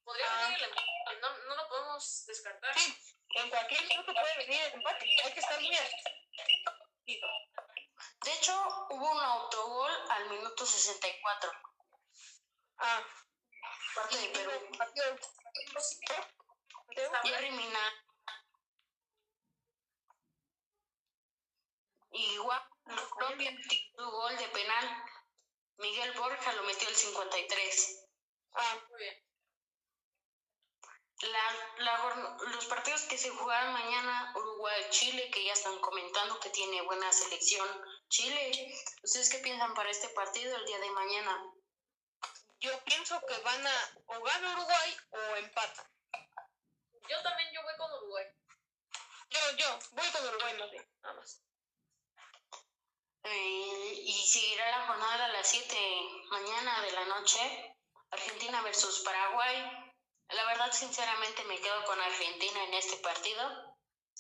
[0.04, 0.44] Podría Ah.
[0.46, 2.78] venir el empate, no, no lo podemos descartar.
[2.78, 2.96] Sí.
[3.38, 5.06] En cualquier minuto puede venir el empate.
[5.24, 6.74] Hay que estar atentos.
[8.24, 8.54] De hecho,
[8.90, 11.52] hubo un autogol al minuto 64.
[12.78, 13.04] Ah,
[13.96, 14.52] Parte de Perú.
[14.78, 15.18] partido.
[17.24, 18.05] Jerry Mina.
[22.16, 22.62] Igual,
[23.12, 25.04] Colombia metió su gol de penal.
[25.78, 28.08] Miguel Borja lo metió el 53.
[28.54, 29.22] Ah, Muy bien.
[31.22, 36.82] La, la los partidos que se jugarán mañana, Uruguay-Chile, que ya están comentando que tiene
[36.82, 37.68] buena selección.
[38.10, 41.54] Chile, ¿ustedes qué piensan para este partido el día de mañana?
[42.66, 45.86] yo pienso que van a o gana Uruguay o empatan.
[47.10, 48.26] Yo también yo voy con Uruguay.
[49.30, 51.42] Yo, yo, voy con Uruguay más bien, nada más.
[53.26, 55.76] Eh, y seguirá la jornada a las 7
[56.30, 57.76] mañana de la noche.
[58.12, 59.96] Argentina versus Paraguay.
[60.30, 63.78] La verdad, sinceramente, me quedo con Argentina en este partido.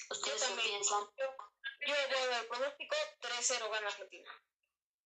[0.09, 0.69] ¿Ustedes qué también.
[0.69, 1.03] piensan?
[1.17, 1.25] Yo
[1.85, 4.43] voy a dar el pronóstico 3-0 gana Argentina.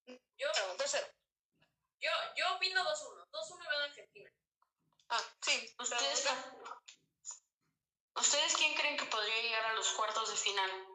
[0.06, 1.14] Yo, 2-0.
[2.00, 3.30] yo, yo opino 2-1.
[3.32, 4.32] 2-1 gana Argentina.
[5.10, 5.76] Ah, sí.
[5.78, 6.30] ¿Ustedes,
[8.16, 10.89] ¿Ustedes quién creen que podría llegar a los cuartos de final?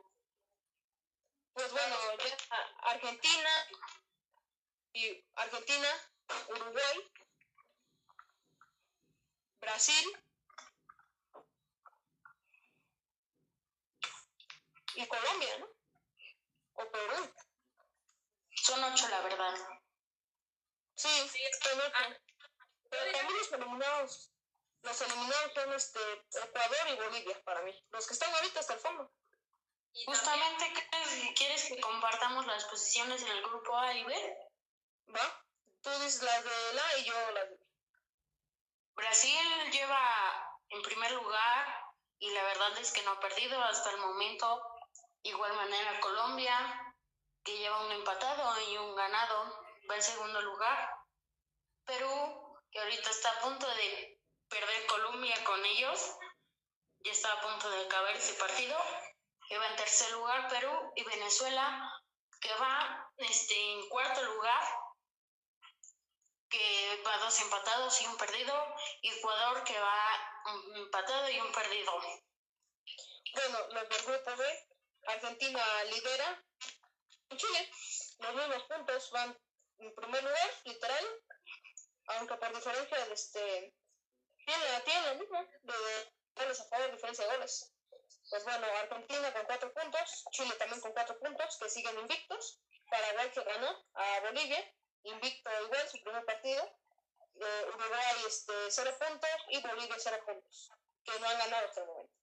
[1.54, 2.36] Pues bueno, ya
[2.82, 3.50] Argentina
[4.92, 5.88] y Argentina,
[6.48, 7.12] Uruguay,
[9.60, 10.18] Brasil
[14.96, 15.68] y Colombia, ¿no?
[16.74, 17.32] O Perú.
[18.56, 19.54] Son ocho, la verdad.
[20.96, 21.92] Sí, Sí, son ocho.
[21.94, 22.16] ah,
[22.90, 24.30] Pero también los eliminados,
[24.82, 26.00] los eliminados son este
[26.42, 27.84] Ecuador y Bolivia para mí.
[27.90, 29.12] Los que están ahorita hasta el fondo.
[29.94, 34.36] Y también, Justamente, ¿qué- ¿quieres que compartamos las posiciones en el grupo A y B?
[35.14, 35.44] ¿Va?
[35.82, 37.64] Tú dices las de la y yo las de B.
[38.96, 41.84] Brasil lleva en primer lugar
[42.18, 44.62] y la verdad es que no ha perdido hasta el momento.
[45.22, 46.94] Igual manera Colombia,
[47.44, 50.90] que lleva un empatado y un ganado, va en segundo lugar.
[51.84, 56.16] Perú, que ahorita está a punto de perder Colombia con ellos,
[57.00, 58.76] ya está a punto de acabar ese partido,
[59.54, 62.02] que va en tercer lugar Perú y Venezuela,
[62.40, 64.64] que va este, en cuarto lugar
[66.48, 70.42] que va dos empatados y un perdido, y Ecuador que va
[70.74, 71.92] empatado y un perdido.
[73.32, 74.68] Bueno, los del grupo B,
[75.06, 76.44] Argentina lidera.
[77.36, 77.70] Chile,
[78.18, 79.38] los mismos puntos van
[79.78, 81.22] en primer lugar, literal,
[82.06, 83.74] aunque por diferencia de este.
[84.44, 87.73] Tienen la, tienen la misma, de goles a diferencia de goles.
[88.34, 92.58] Pues bueno, Argentina con cuatro puntos, Chile también con cuatro puntos, que siguen invictos.
[92.90, 96.64] Paraguay que ganó a Bolivia, invicto igual su primer partido.
[97.36, 100.72] eh, Uruguay este, 0 puntos y Bolivia 0 puntos,
[101.04, 102.14] que no han ganado hasta el momento.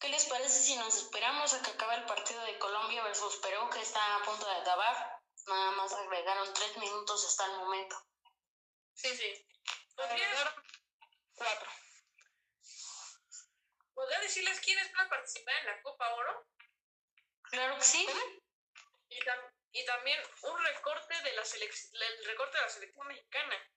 [0.00, 3.70] ¿Qué les parece si nos esperamos a que acabe el partido de Colombia versus Perú,
[3.70, 5.22] que está a punto de acabar?
[5.46, 7.96] Nada más agregaron tres minutos hasta el momento.
[8.94, 9.46] Sí, sí.
[9.94, 10.54] ¿Podría, ¿Podría,
[11.36, 11.81] cuatro.
[14.02, 16.48] ¿Podría decirles quiénes van a participar en la Copa Oro?
[17.52, 18.04] Claro que sí.
[19.08, 23.70] Y, tam- y también un recorte de la selec- el recorte de la selección mexicana.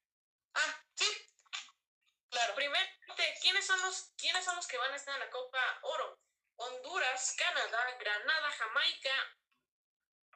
[0.56, 1.06] Ah, sí.
[2.32, 2.56] Claro.
[2.56, 6.20] Primeramente, ¿quiénes son los quiénes son los que van a estar en la Copa Oro?
[6.56, 9.38] Honduras, Canadá, Granada, Jamaica,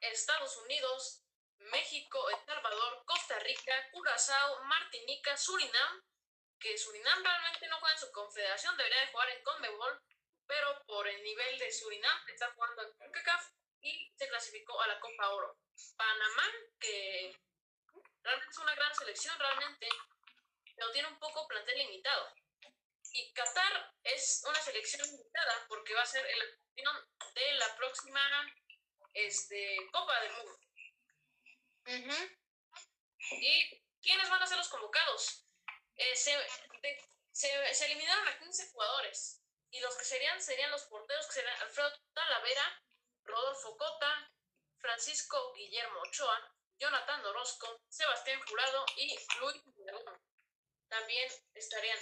[0.01, 1.23] Estados Unidos,
[1.57, 6.03] México, El Salvador, Costa Rica, Curazao, Martinica, Surinam,
[6.59, 10.01] que Surinam realmente no juega en su confederación, debería de jugar en CONMEBOL,
[10.45, 14.99] pero por el nivel de Surinam está jugando en CONCACAF y se clasificó a la
[14.99, 15.57] Copa Oro.
[15.95, 16.43] Panamá,
[16.79, 17.35] que
[18.23, 19.87] realmente es una gran selección, realmente,
[20.75, 22.33] pero tiene un poco plantel limitado.
[23.11, 28.21] Y Qatar es una selección limitada porque va a ser el anfitrión de la próxima
[29.13, 30.59] este, Copa del Mundo.
[31.85, 32.37] Ujú.
[33.31, 35.48] ¿Y quiénes van a ser los convocados?
[35.99, 36.33] Eh, se,
[37.33, 41.91] se, eliminaron a 15 jugadores y los que serían serían los porteros que serían Alfredo
[42.13, 42.81] Talavera,
[43.25, 44.31] Rodolfo Cota,
[44.77, 50.23] Francisco Guillermo Ochoa, Jonathan Orozco, Sebastián Jurado y Luis Villalón.
[50.87, 51.99] También estarían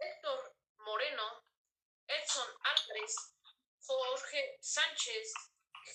[0.00, 1.46] Héctor Moreno,
[2.08, 3.14] Edson Álvarez,
[3.86, 5.32] Jorge Sánchez,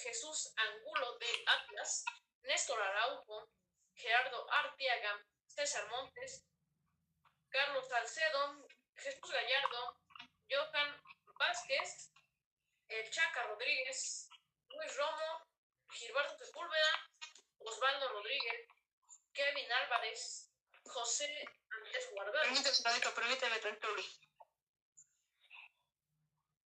[0.02, 2.06] Jesús Angulo de Atlas,
[2.44, 3.50] Néstor Araujo,
[3.96, 6.46] Gerardo Arteaga, César Montes,
[7.54, 10.02] Carlos Salcedo, Jesús Gallardo,
[10.50, 11.02] Johan
[11.38, 12.12] Vázquez,
[12.88, 14.28] El Chaca Rodríguez,
[14.70, 15.48] Luis Romo,
[15.92, 17.12] Gilberto Sepúlveda,
[17.60, 18.68] Osvaldo Rodríguez,
[19.34, 20.52] Kevin Álvarez,
[20.84, 22.44] José Andrés Guardado.
[23.14, 24.04] Permíteme, permíteme.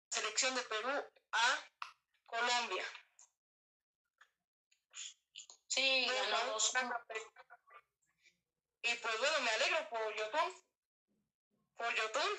[0.09, 1.63] Selección de Perú a
[2.25, 2.85] Colombia.
[5.67, 6.07] Sí.
[8.83, 10.66] Y pues bueno, me alegro por Yotun.
[11.77, 12.31] Por Yotun.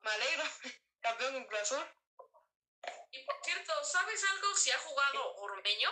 [0.00, 0.44] Me alegro.
[1.00, 1.86] Campeón con Cruz Azul.
[3.10, 5.90] Y por cierto, ¿sabes algo si ha jugado Ormeño?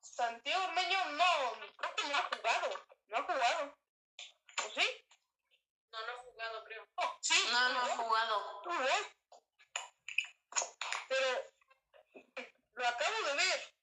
[0.00, 2.86] Santiago Ormeño no, creo que no ha jugado.
[3.08, 3.78] No ha jugado.
[4.64, 5.06] ¿O sí?
[5.92, 6.88] No, no ha jugado, creo.
[6.96, 7.48] No, sí.
[7.50, 8.62] No, no ha jugado.
[8.64, 8.88] jugó.
[11.08, 11.52] Pero
[12.74, 13.74] lo acabo de ver.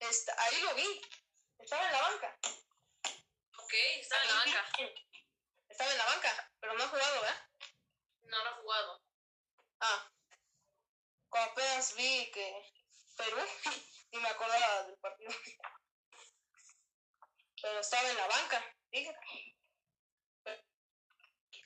[0.00, 1.02] Está, ahí lo vi.
[1.58, 2.38] Estaba en la banca.
[3.64, 4.72] Ok, está en la banca.
[5.70, 7.48] Estaba en la banca, pero no ha jugado, ¿verdad?
[8.24, 9.02] No, no ha jugado.
[9.80, 10.12] Ah.
[11.30, 12.72] Como apenas vi que
[13.16, 13.40] Perú
[14.12, 15.32] y me acordaba del partido.
[17.62, 19.56] Pero estaba en la banca, fíjate.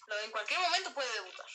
[0.07, 1.51] Lo en cualquier momento puede debutar.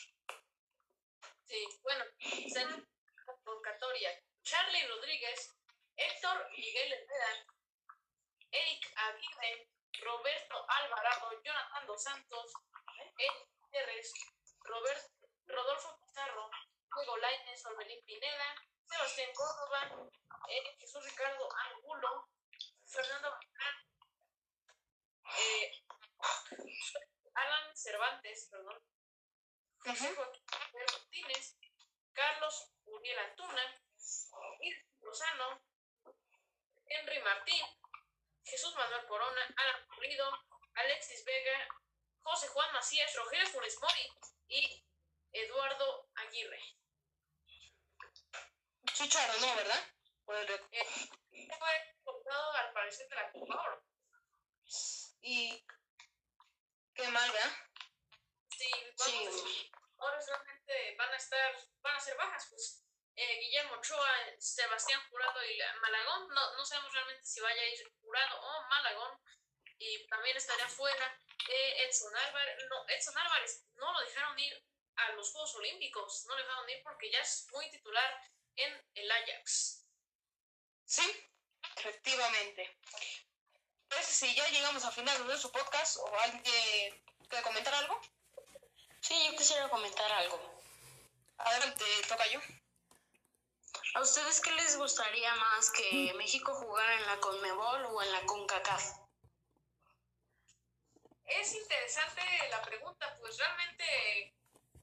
[1.46, 4.22] Sí, bueno, la convocatoria.
[4.42, 5.56] Charlie Rodríguez,
[5.96, 7.46] Héctor Miguel Herrera,
[8.50, 12.52] Eric Aguirre, Roberto Alvarado, Jonathan Dos Santos,
[13.18, 14.12] Eric Gutiérrez,
[14.64, 15.02] Robert,
[15.46, 16.50] Rodolfo Pizarro,
[16.94, 18.54] Diego Lainez, Orbelín Pineda,
[18.88, 20.08] Sebastián Córdoba,
[20.48, 22.28] Eric Jesús Ricardo Angulo,
[22.86, 23.74] Fernando Beltrán,
[25.38, 25.84] eh,
[27.34, 28.82] Alan Cervantes, perdón,
[29.78, 30.14] Joaquín
[30.72, 31.58] Martínez,
[32.12, 33.82] Carlos Uriel Antuna,
[34.60, 35.62] Irving Lozano,
[36.86, 37.66] Henry Martín,
[38.44, 40.30] Jesús Manuel Corona, Alan Pulido,
[40.74, 41.68] Alexis Vega,
[42.22, 44.12] José Juan Macías, Rogelio Funes Mori
[44.48, 44.84] y
[45.32, 46.62] Eduardo Aguirre.
[48.92, 49.88] Chicharo, no, ¿verdad?
[50.24, 53.84] Por el Este fue convocado al parecer de la Copa Oro.
[55.20, 55.64] Y
[56.94, 57.50] qué mal, ¿verdad?
[58.56, 59.24] Sí, Sí.
[59.24, 62.83] vamos, ahora realmente van a estar, van a ser bajas, pues
[63.16, 67.66] eh, Guillermo Ochoa, Sebastián Jurado y la- Malagón, no, no sabemos realmente si vaya a
[67.66, 69.20] ir Jurado o Malagón,
[69.78, 74.64] y también estaría fuera eh, Edson Álvarez, no, Edson Álvarez no lo dejaron ir
[74.96, 78.20] a los Juegos Olímpicos, no lo dejaron ir porque ya es muy titular
[78.56, 79.84] en el Ajax.
[80.84, 81.30] Sí,
[81.76, 82.78] efectivamente.
[83.88, 88.00] Parece si ya llegamos al final de nuestro podcast o alguien quiere comentar algo.
[89.00, 90.60] Sí, yo quisiera comentar algo.
[91.38, 92.40] Adelante, toca yo.
[94.04, 98.26] ¿A ustedes qué les gustaría más que México jugara en la CONMEBOL o en la
[98.26, 98.84] CONCACAF?
[101.24, 104.34] Es interesante la pregunta, pues realmente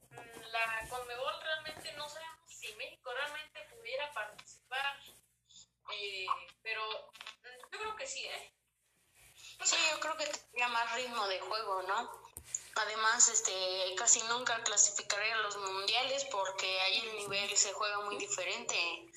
[0.10, 5.00] mm, la Conmebol realmente no sabemos si México realmente pudiera participar
[5.94, 6.26] eh,
[8.08, 8.54] sí, ¿eh?
[9.64, 12.12] Sí, yo creo que tendría más ritmo de juego, ¿no?
[12.76, 18.18] Además, este, casi nunca clasificaría a los mundiales porque ahí el nivel se juega muy
[18.18, 19.11] diferente.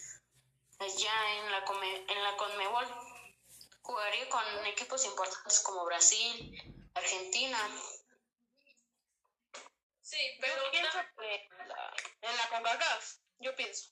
[0.81, 1.65] Ya en la,
[2.09, 2.87] en la Conmebol
[3.83, 7.59] jugaría con equipos importantes como Brasil, Argentina.
[10.03, 13.91] Sí, pero Yo pienso que en la, CONCACAF, yo pienso.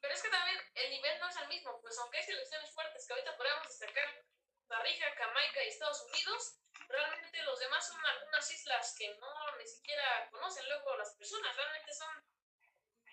[0.00, 3.06] Pero es que también el nivel no es el mismo, pues aunque hay selecciones fuertes
[3.06, 4.24] que ahorita podríamos destacar
[4.66, 6.56] Costa Rica, Jamaica y Estados Unidos,
[6.88, 11.92] realmente los demás son algunas islas que no ni siquiera conocen luego las personas, realmente
[11.92, 12.24] son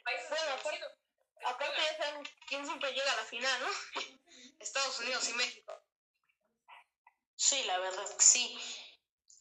[0.04, 1.09] países Bueno.
[1.46, 4.02] Aparte ya saben quién siempre llega a la final, ¿no?
[4.60, 5.84] Estados Unidos y México.
[7.36, 8.60] Sí, la verdad que sí.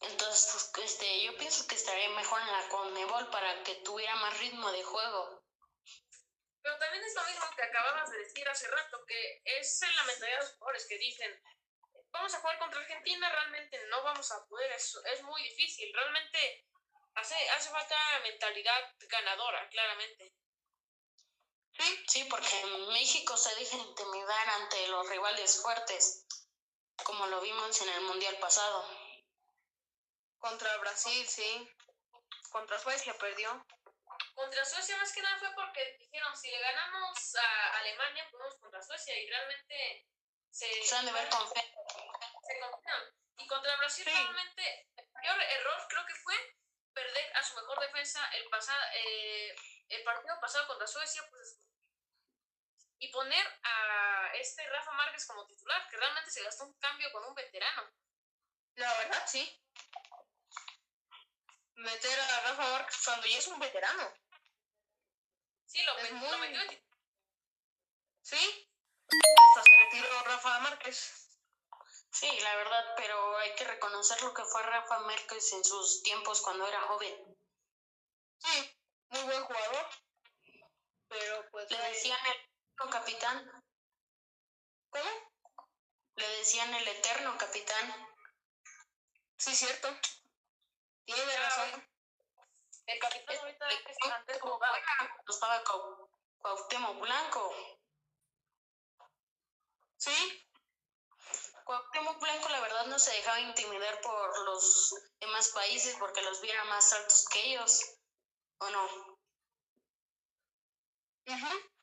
[0.01, 4.71] Entonces, este, yo pienso que estaría mejor en la Conmebol para que tuviera más ritmo
[4.71, 5.43] de juego.
[6.61, 10.03] Pero también es lo mismo que acababas de decir hace rato, que es en la
[10.03, 11.43] mentalidad de los jugadores que dicen,
[12.11, 16.65] vamos a jugar contra Argentina, realmente no vamos a poder, es, es muy difícil, realmente
[17.15, 20.33] hace, hace falta mentalidad ganadora, claramente.
[21.79, 26.25] Sí, sí, porque México se deja intimidar ante los rivales fuertes,
[27.03, 28.85] como lo vimos en el Mundial pasado.
[30.39, 31.69] Contra Brasil, sí.
[32.51, 33.65] Contra Suecia perdió.
[34.35, 38.81] Contra Suecia más que nada fue porque dijeron, si le ganamos a Alemania, podemos contra
[38.81, 40.07] Suecia y realmente
[40.49, 40.83] se...
[40.83, 41.61] Se han de ver con fe.
[41.61, 43.13] se confiaron.
[43.37, 44.11] Y contra Brasil Sí.
[44.11, 46.35] realmente el mayor error creo que fue
[46.93, 49.55] perder a su mejor defensa el pasado eh,
[49.89, 51.57] el partido pasado contra Suecia pues
[52.99, 57.23] y poner a este Rafa Márquez como titular que realmente se gastó un cambio con
[57.25, 57.89] un veterano
[58.75, 59.61] La verdad, sí.
[61.75, 64.13] Meter a Rafa Márquez cuando ya es un veterano.
[65.65, 66.61] sí lo, Es muy- lo metió.
[68.21, 68.69] ¿Sí?
[69.07, 71.29] Hasta se retiró Rafa Márquez.
[72.11, 76.41] Sí, la verdad, pero hay que reconocer lo que fue Rafa Márquez en sus tiempos
[76.41, 77.37] cuando era joven.
[78.39, 78.77] Sí,
[79.09, 79.89] muy buen jugador.
[81.07, 81.69] Pero pues.
[81.71, 82.48] Le fue- decían el
[82.87, 83.51] capitán.
[84.89, 85.09] ¿Cómo?
[86.15, 88.15] Le decían el eterno capitán.
[89.37, 89.89] Sí, cierto.
[91.05, 91.89] Tiene Ah, razón.
[92.85, 94.59] el capitán ahorita es antes Como
[95.27, 95.63] estaba
[96.39, 97.53] Cuauhtémoc Blanco.
[99.97, 100.47] Sí,
[101.65, 106.63] Cuauhtémoc Blanco la verdad no se dejaba intimidar por los demás países porque los viera
[106.65, 107.97] más altos que ellos.
[108.59, 108.85] ¿O no?
[111.27, 111.78] Ujú.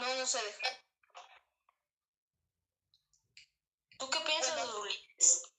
[0.00, 0.68] No, no se deja.
[3.98, 4.74] ¿Tú qué piensas.
[4.74, 5.52] Ulises?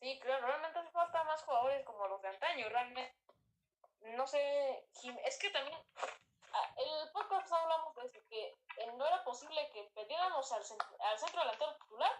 [0.00, 3.14] Sí, claro, realmente hace falta más jugadores como los de antaño, realmente.
[4.00, 4.88] No sé,
[5.24, 5.78] es que también,
[6.52, 10.96] ah, el podcast hablamos de eso, que eh, no era posible que perdiéramos al, cent-
[11.00, 12.12] al centro delantero titular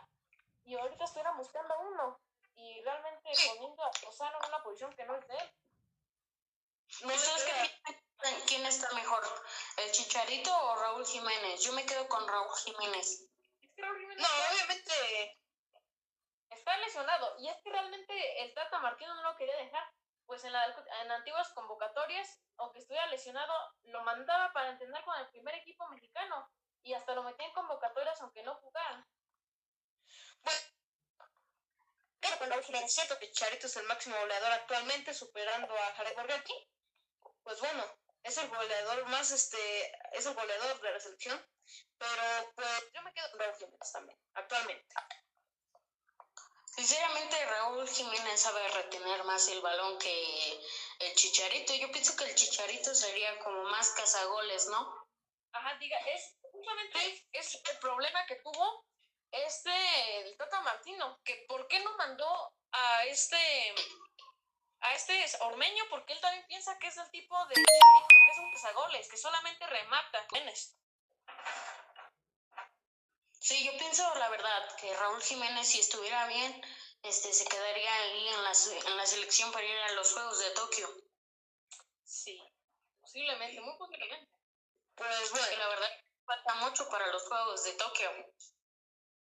[0.64, 2.20] y ahorita estuviéramos buscando uno
[2.56, 5.50] y realmente poniendo a Lozano en una posición que no es de él.
[7.02, 8.46] No ¿Ustedes qué piensan?
[8.46, 9.22] ¿Quién está mejor?
[9.76, 11.62] ¿El Chicharito o Raúl Jiménez?
[11.62, 13.28] Yo me quedo con Raúl Jiménez.
[13.60, 15.40] Es que Raúl Jiménez No, está- obviamente.
[16.50, 19.84] está lesionado y es que realmente el Tata Martino no lo quería dejar,
[20.24, 20.64] pues en, la,
[21.02, 23.52] en antiguas convocatorias, aunque estuviera lesionado,
[23.84, 26.50] lo mandaba para entrenar con el primer equipo mexicano
[26.82, 29.06] y hasta lo metía en convocatorias aunque no jugara.
[32.26, 36.16] Pero con Raúl Jiménez, cierto que Charito es el máximo goleador actualmente, superando a Jared
[36.16, 36.68] Borghetti.
[37.44, 37.84] Pues bueno,
[38.24, 41.46] es el goleador más, este, es el goleador de la selección.
[41.98, 44.94] Pero pues yo me quedo con Raúl Jiménez también, actualmente.
[46.74, 50.60] Sinceramente, Raúl Jiménez sabe retener más el balón que
[50.98, 51.74] el Chicharito.
[51.74, 55.08] Yo pienso que el Chicharito sería como más cazagoles, ¿no?
[55.52, 58.84] Ajá, diga, es justamente es el problema que tuvo
[59.38, 63.74] este el Tata Martino, que por qué no mandó a este
[64.80, 67.62] a este Ormeño, porque él también piensa que es el tipo de que
[68.32, 70.26] es un cazagoles, que solamente remata.
[70.30, 70.76] Jiménez.
[73.40, 76.62] Sí, yo pienso la verdad que Raúl Jiménez, si estuviera bien,
[77.02, 78.52] este, se quedaría ahí en la,
[78.86, 80.88] en la selección para ir a los Juegos de Tokio.
[82.04, 82.42] Sí,
[83.00, 84.32] posiblemente, muy posiblemente.
[84.96, 85.90] Pues bueno, la verdad
[86.24, 88.10] falta mucho para los Juegos de Tokio.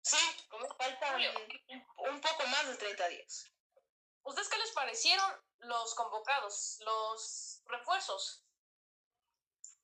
[0.02, 0.16] Sí,
[0.78, 1.32] faltan Julio.
[1.96, 3.50] un poco más de 30 días.
[4.22, 8.44] ¿Ustedes qué les parecieron los convocados, los refuerzos?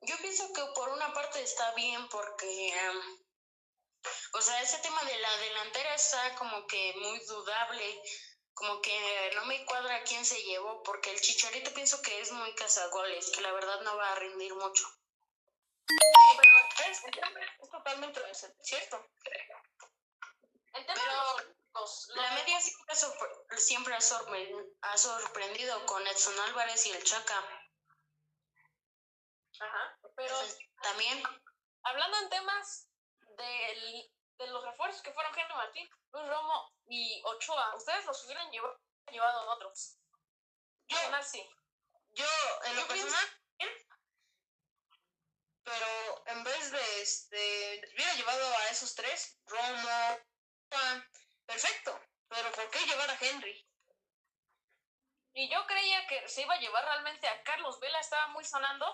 [0.03, 2.75] Yo pienso que por una parte está bien porque,
[4.35, 8.03] o sea, ese tema de la delantera está como que muy dudable,
[8.53, 12.55] como que no me cuadra quién se llevó, porque el Chicharito pienso que es muy
[12.55, 14.87] cazagoles, que la verdad no va a rendir mucho.
[16.37, 17.03] pero es,
[17.63, 18.21] es totalmente
[18.63, 19.11] cierto.
[20.77, 25.85] El tema Pero de los, los- La media siempre, ha siempre ha, sorpre- ha sorprendido
[25.87, 27.39] con Edson Álvarez y el Chaca.
[29.59, 29.99] Ajá.
[30.17, 30.37] Pero
[30.83, 31.23] También,
[31.83, 32.89] hablando en temas
[33.37, 38.51] del, de los refuerzos que fueron Henry Martín, Luis Romo y Ochoa, ¿ustedes los hubieran
[38.51, 38.79] llevado,
[39.11, 39.97] llevado otros?
[40.89, 41.51] Yo, Yo- sí.
[42.13, 42.25] Yo,
[42.65, 43.27] en lo personal,
[45.65, 50.19] pero en vez de este, hubiera llevado a esos tres, Romo,
[51.47, 53.67] Perfecto, pero ¿por qué llevar a Henry?
[55.35, 58.87] Y yo creía que se iba a llevar realmente a Carlos Vela, estaba muy sonando,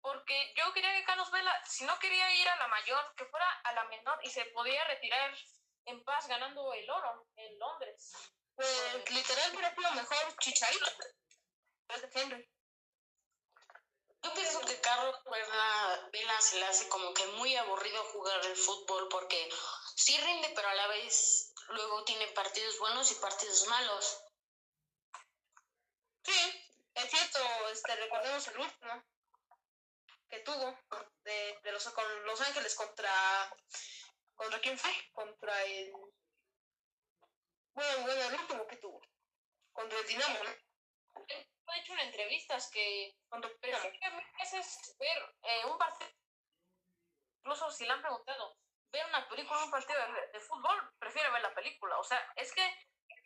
[0.00, 3.46] porque yo quería que Carlos Vela, si no quería ir a la mayor, que fuera
[3.64, 5.34] a la menor y se podía retirar
[5.86, 8.12] en paz ganando el oro en Londres.
[8.56, 10.90] Pues literal hubiera sido mejor Chicharito,
[11.88, 12.50] de Henry.
[14.22, 18.56] yo pienso que Carlos Vela, Vela se le hace como que muy aburrido jugar el
[18.56, 19.48] fútbol porque
[19.94, 24.20] sí rinde, pero a la vez luego tiene partidos buenos y partidos malos.
[26.22, 27.38] Sí, es cierto,
[27.70, 29.04] este, recordemos el último
[30.28, 30.78] que tuvo
[31.22, 33.12] de, de los, con Los Ángeles contra...
[34.34, 34.90] ¿Contra quién fue?
[35.12, 35.92] Contra el...
[37.74, 39.00] Bueno, bueno, el último que tuvo.
[39.72, 40.50] Contra el Dinamo, ¿no?
[41.28, 43.92] Él ha dicho en entrevistas que Contra el Pero Dinamo.
[43.92, 46.10] sí que a veces ver eh, un partido,
[47.38, 48.56] incluso si le han preguntado,
[48.94, 51.98] ver una película o un partido de, de fútbol, prefiere ver la película.
[51.98, 52.64] O sea, es que,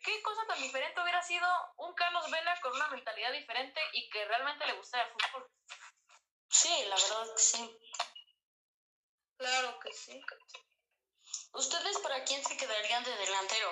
[0.03, 1.47] ¿qué cosa tan diferente hubiera sido
[1.77, 5.49] un Carlos Vela con una mentalidad diferente y que realmente le gustara el fútbol?
[6.49, 7.79] Sí, la verdad que sí.
[9.37, 10.21] Claro que sí.
[11.53, 13.69] ¿Ustedes para quién se quedarían de delantero?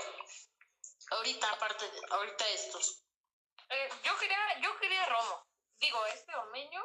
[1.12, 3.04] Ahorita, aparte de, ahorita estos.
[3.70, 5.48] Eh, yo quería, yo quería Romo,
[5.80, 6.82] digo, este Ormeño,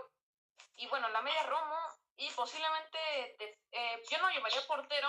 [0.76, 1.78] y bueno, la media Romo,
[2.16, 2.98] y posiblemente,
[3.38, 5.08] de- eh, yo no llevaría portero,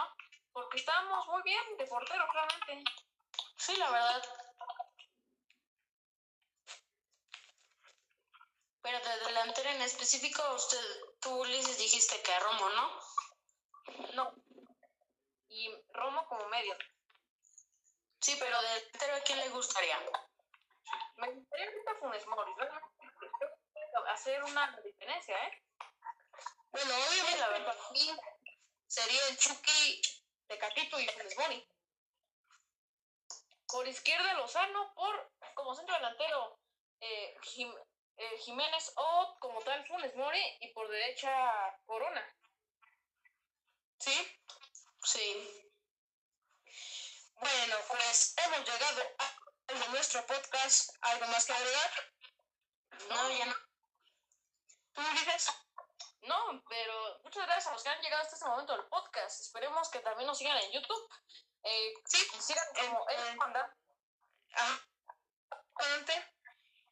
[0.51, 2.91] porque estábamos muy bien de porteros realmente.
[3.57, 4.23] Sí, la verdad.
[8.81, 10.77] Pero de delantero en específico, usted,
[11.21, 12.99] tú Ulises dijiste que a Romo, ¿no?
[14.13, 14.33] No.
[15.47, 16.75] Y Romo como medio.
[18.19, 19.97] Sí, pero de delantero a quién le gustaría.
[21.17, 25.62] Me gustaría ahorita Funes Mori, realmente creo que puede hacer una diferencia, ¿eh?
[26.73, 27.77] Bueno, obviamente la verdad.
[27.77, 28.17] para mí
[28.87, 30.01] sería el Chucky,
[30.47, 31.67] Tecatito y Funes Mori.
[33.67, 36.59] Por izquierda Lozano, por como centro delantero
[36.99, 37.77] eh, Jim-
[38.17, 41.31] eh, Jiménez o como tal Funes Mori y por derecha
[41.85, 42.23] Corona.
[43.99, 44.41] ¿Sí?
[45.03, 45.71] Sí.
[47.35, 50.89] Bueno, pues hemos llegado a de nuestro podcast.
[51.01, 51.91] ¿Algo más que agregar?
[53.09, 53.55] No, ya no.
[54.93, 55.47] ¿Tú dices?
[56.23, 59.41] No, pero muchas gracias a los que han llegado hasta este momento del podcast.
[59.41, 61.09] Esperemos que también nos sigan en YouTube.
[61.63, 62.17] Eh, Sí.
[62.39, 63.37] sigan como Eh, el.
[63.37, 63.75] Panda.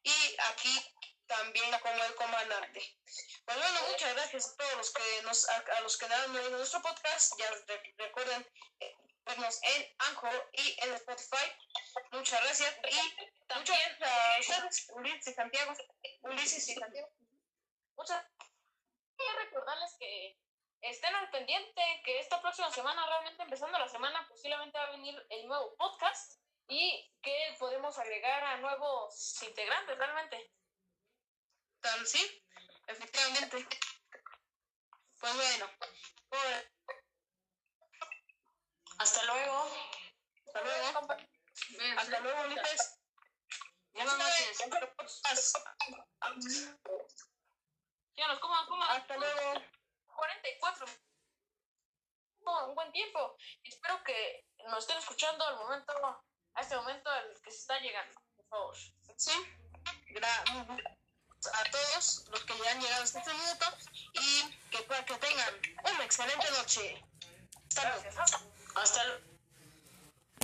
[0.04, 0.96] Y aquí
[1.28, 2.98] también como el comandante.
[3.46, 6.50] Pues bueno, muchas gracias a todos los que nos, a, a los que han oído
[6.52, 7.34] nuestro podcast.
[7.38, 8.48] Ya re- recuerden
[8.80, 11.52] eh, vernos en Anchor y en Spotify.
[12.12, 12.76] Muchas gracias.
[12.90, 15.74] Y muchas También gracias a ustedes, Ulises y Santiago.
[16.24, 17.10] Ulises y Santiago.
[17.96, 18.26] muchas
[19.22, 20.38] Quería recordarles que
[20.82, 25.15] estén al pendiente, que esta próxima semana, realmente empezando la semana, posiblemente va a venir
[25.30, 30.51] el nuevo podcast y que podemos agregar a nuevos integrantes realmente.
[31.82, 32.43] Tan sí,
[32.88, 33.67] efectivamente.
[35.19, 35.69] Pues bueno,
[36.30, 36.72] pues,
[38.97, 39.72] Hasta luego.
[40.47, 40.99] hasta luego.
[41.97, 42.99] Hasta luego, Ulises.
[43.93, 44.63] Buenas noches.
[48.22, 48.88] Ya nos coman, coman.
[48.91, 49.53] Hasta luego.
[50.15, 50.86] 44.
[52.41, 53.36] No, un buen tiempo.
[53.63, 55.91] Espero que nos estén escuchando al momento,
[56.53, 58.76] a este momento al que se está llegando, por favor.
[59.17, 59.32] Sí,
[60.09, 60.93] gra-
[61.53, 63.65] a todos los que ya han llegado hasta este minuto
[64.13, 65.55] y que, que tengan
[65.95, 67.03] una excelente noche.
[67.69, 68.03] Hasta luego.
[68.03, 68.43] Gracias.
[68.76, 69.31] Hasta luego.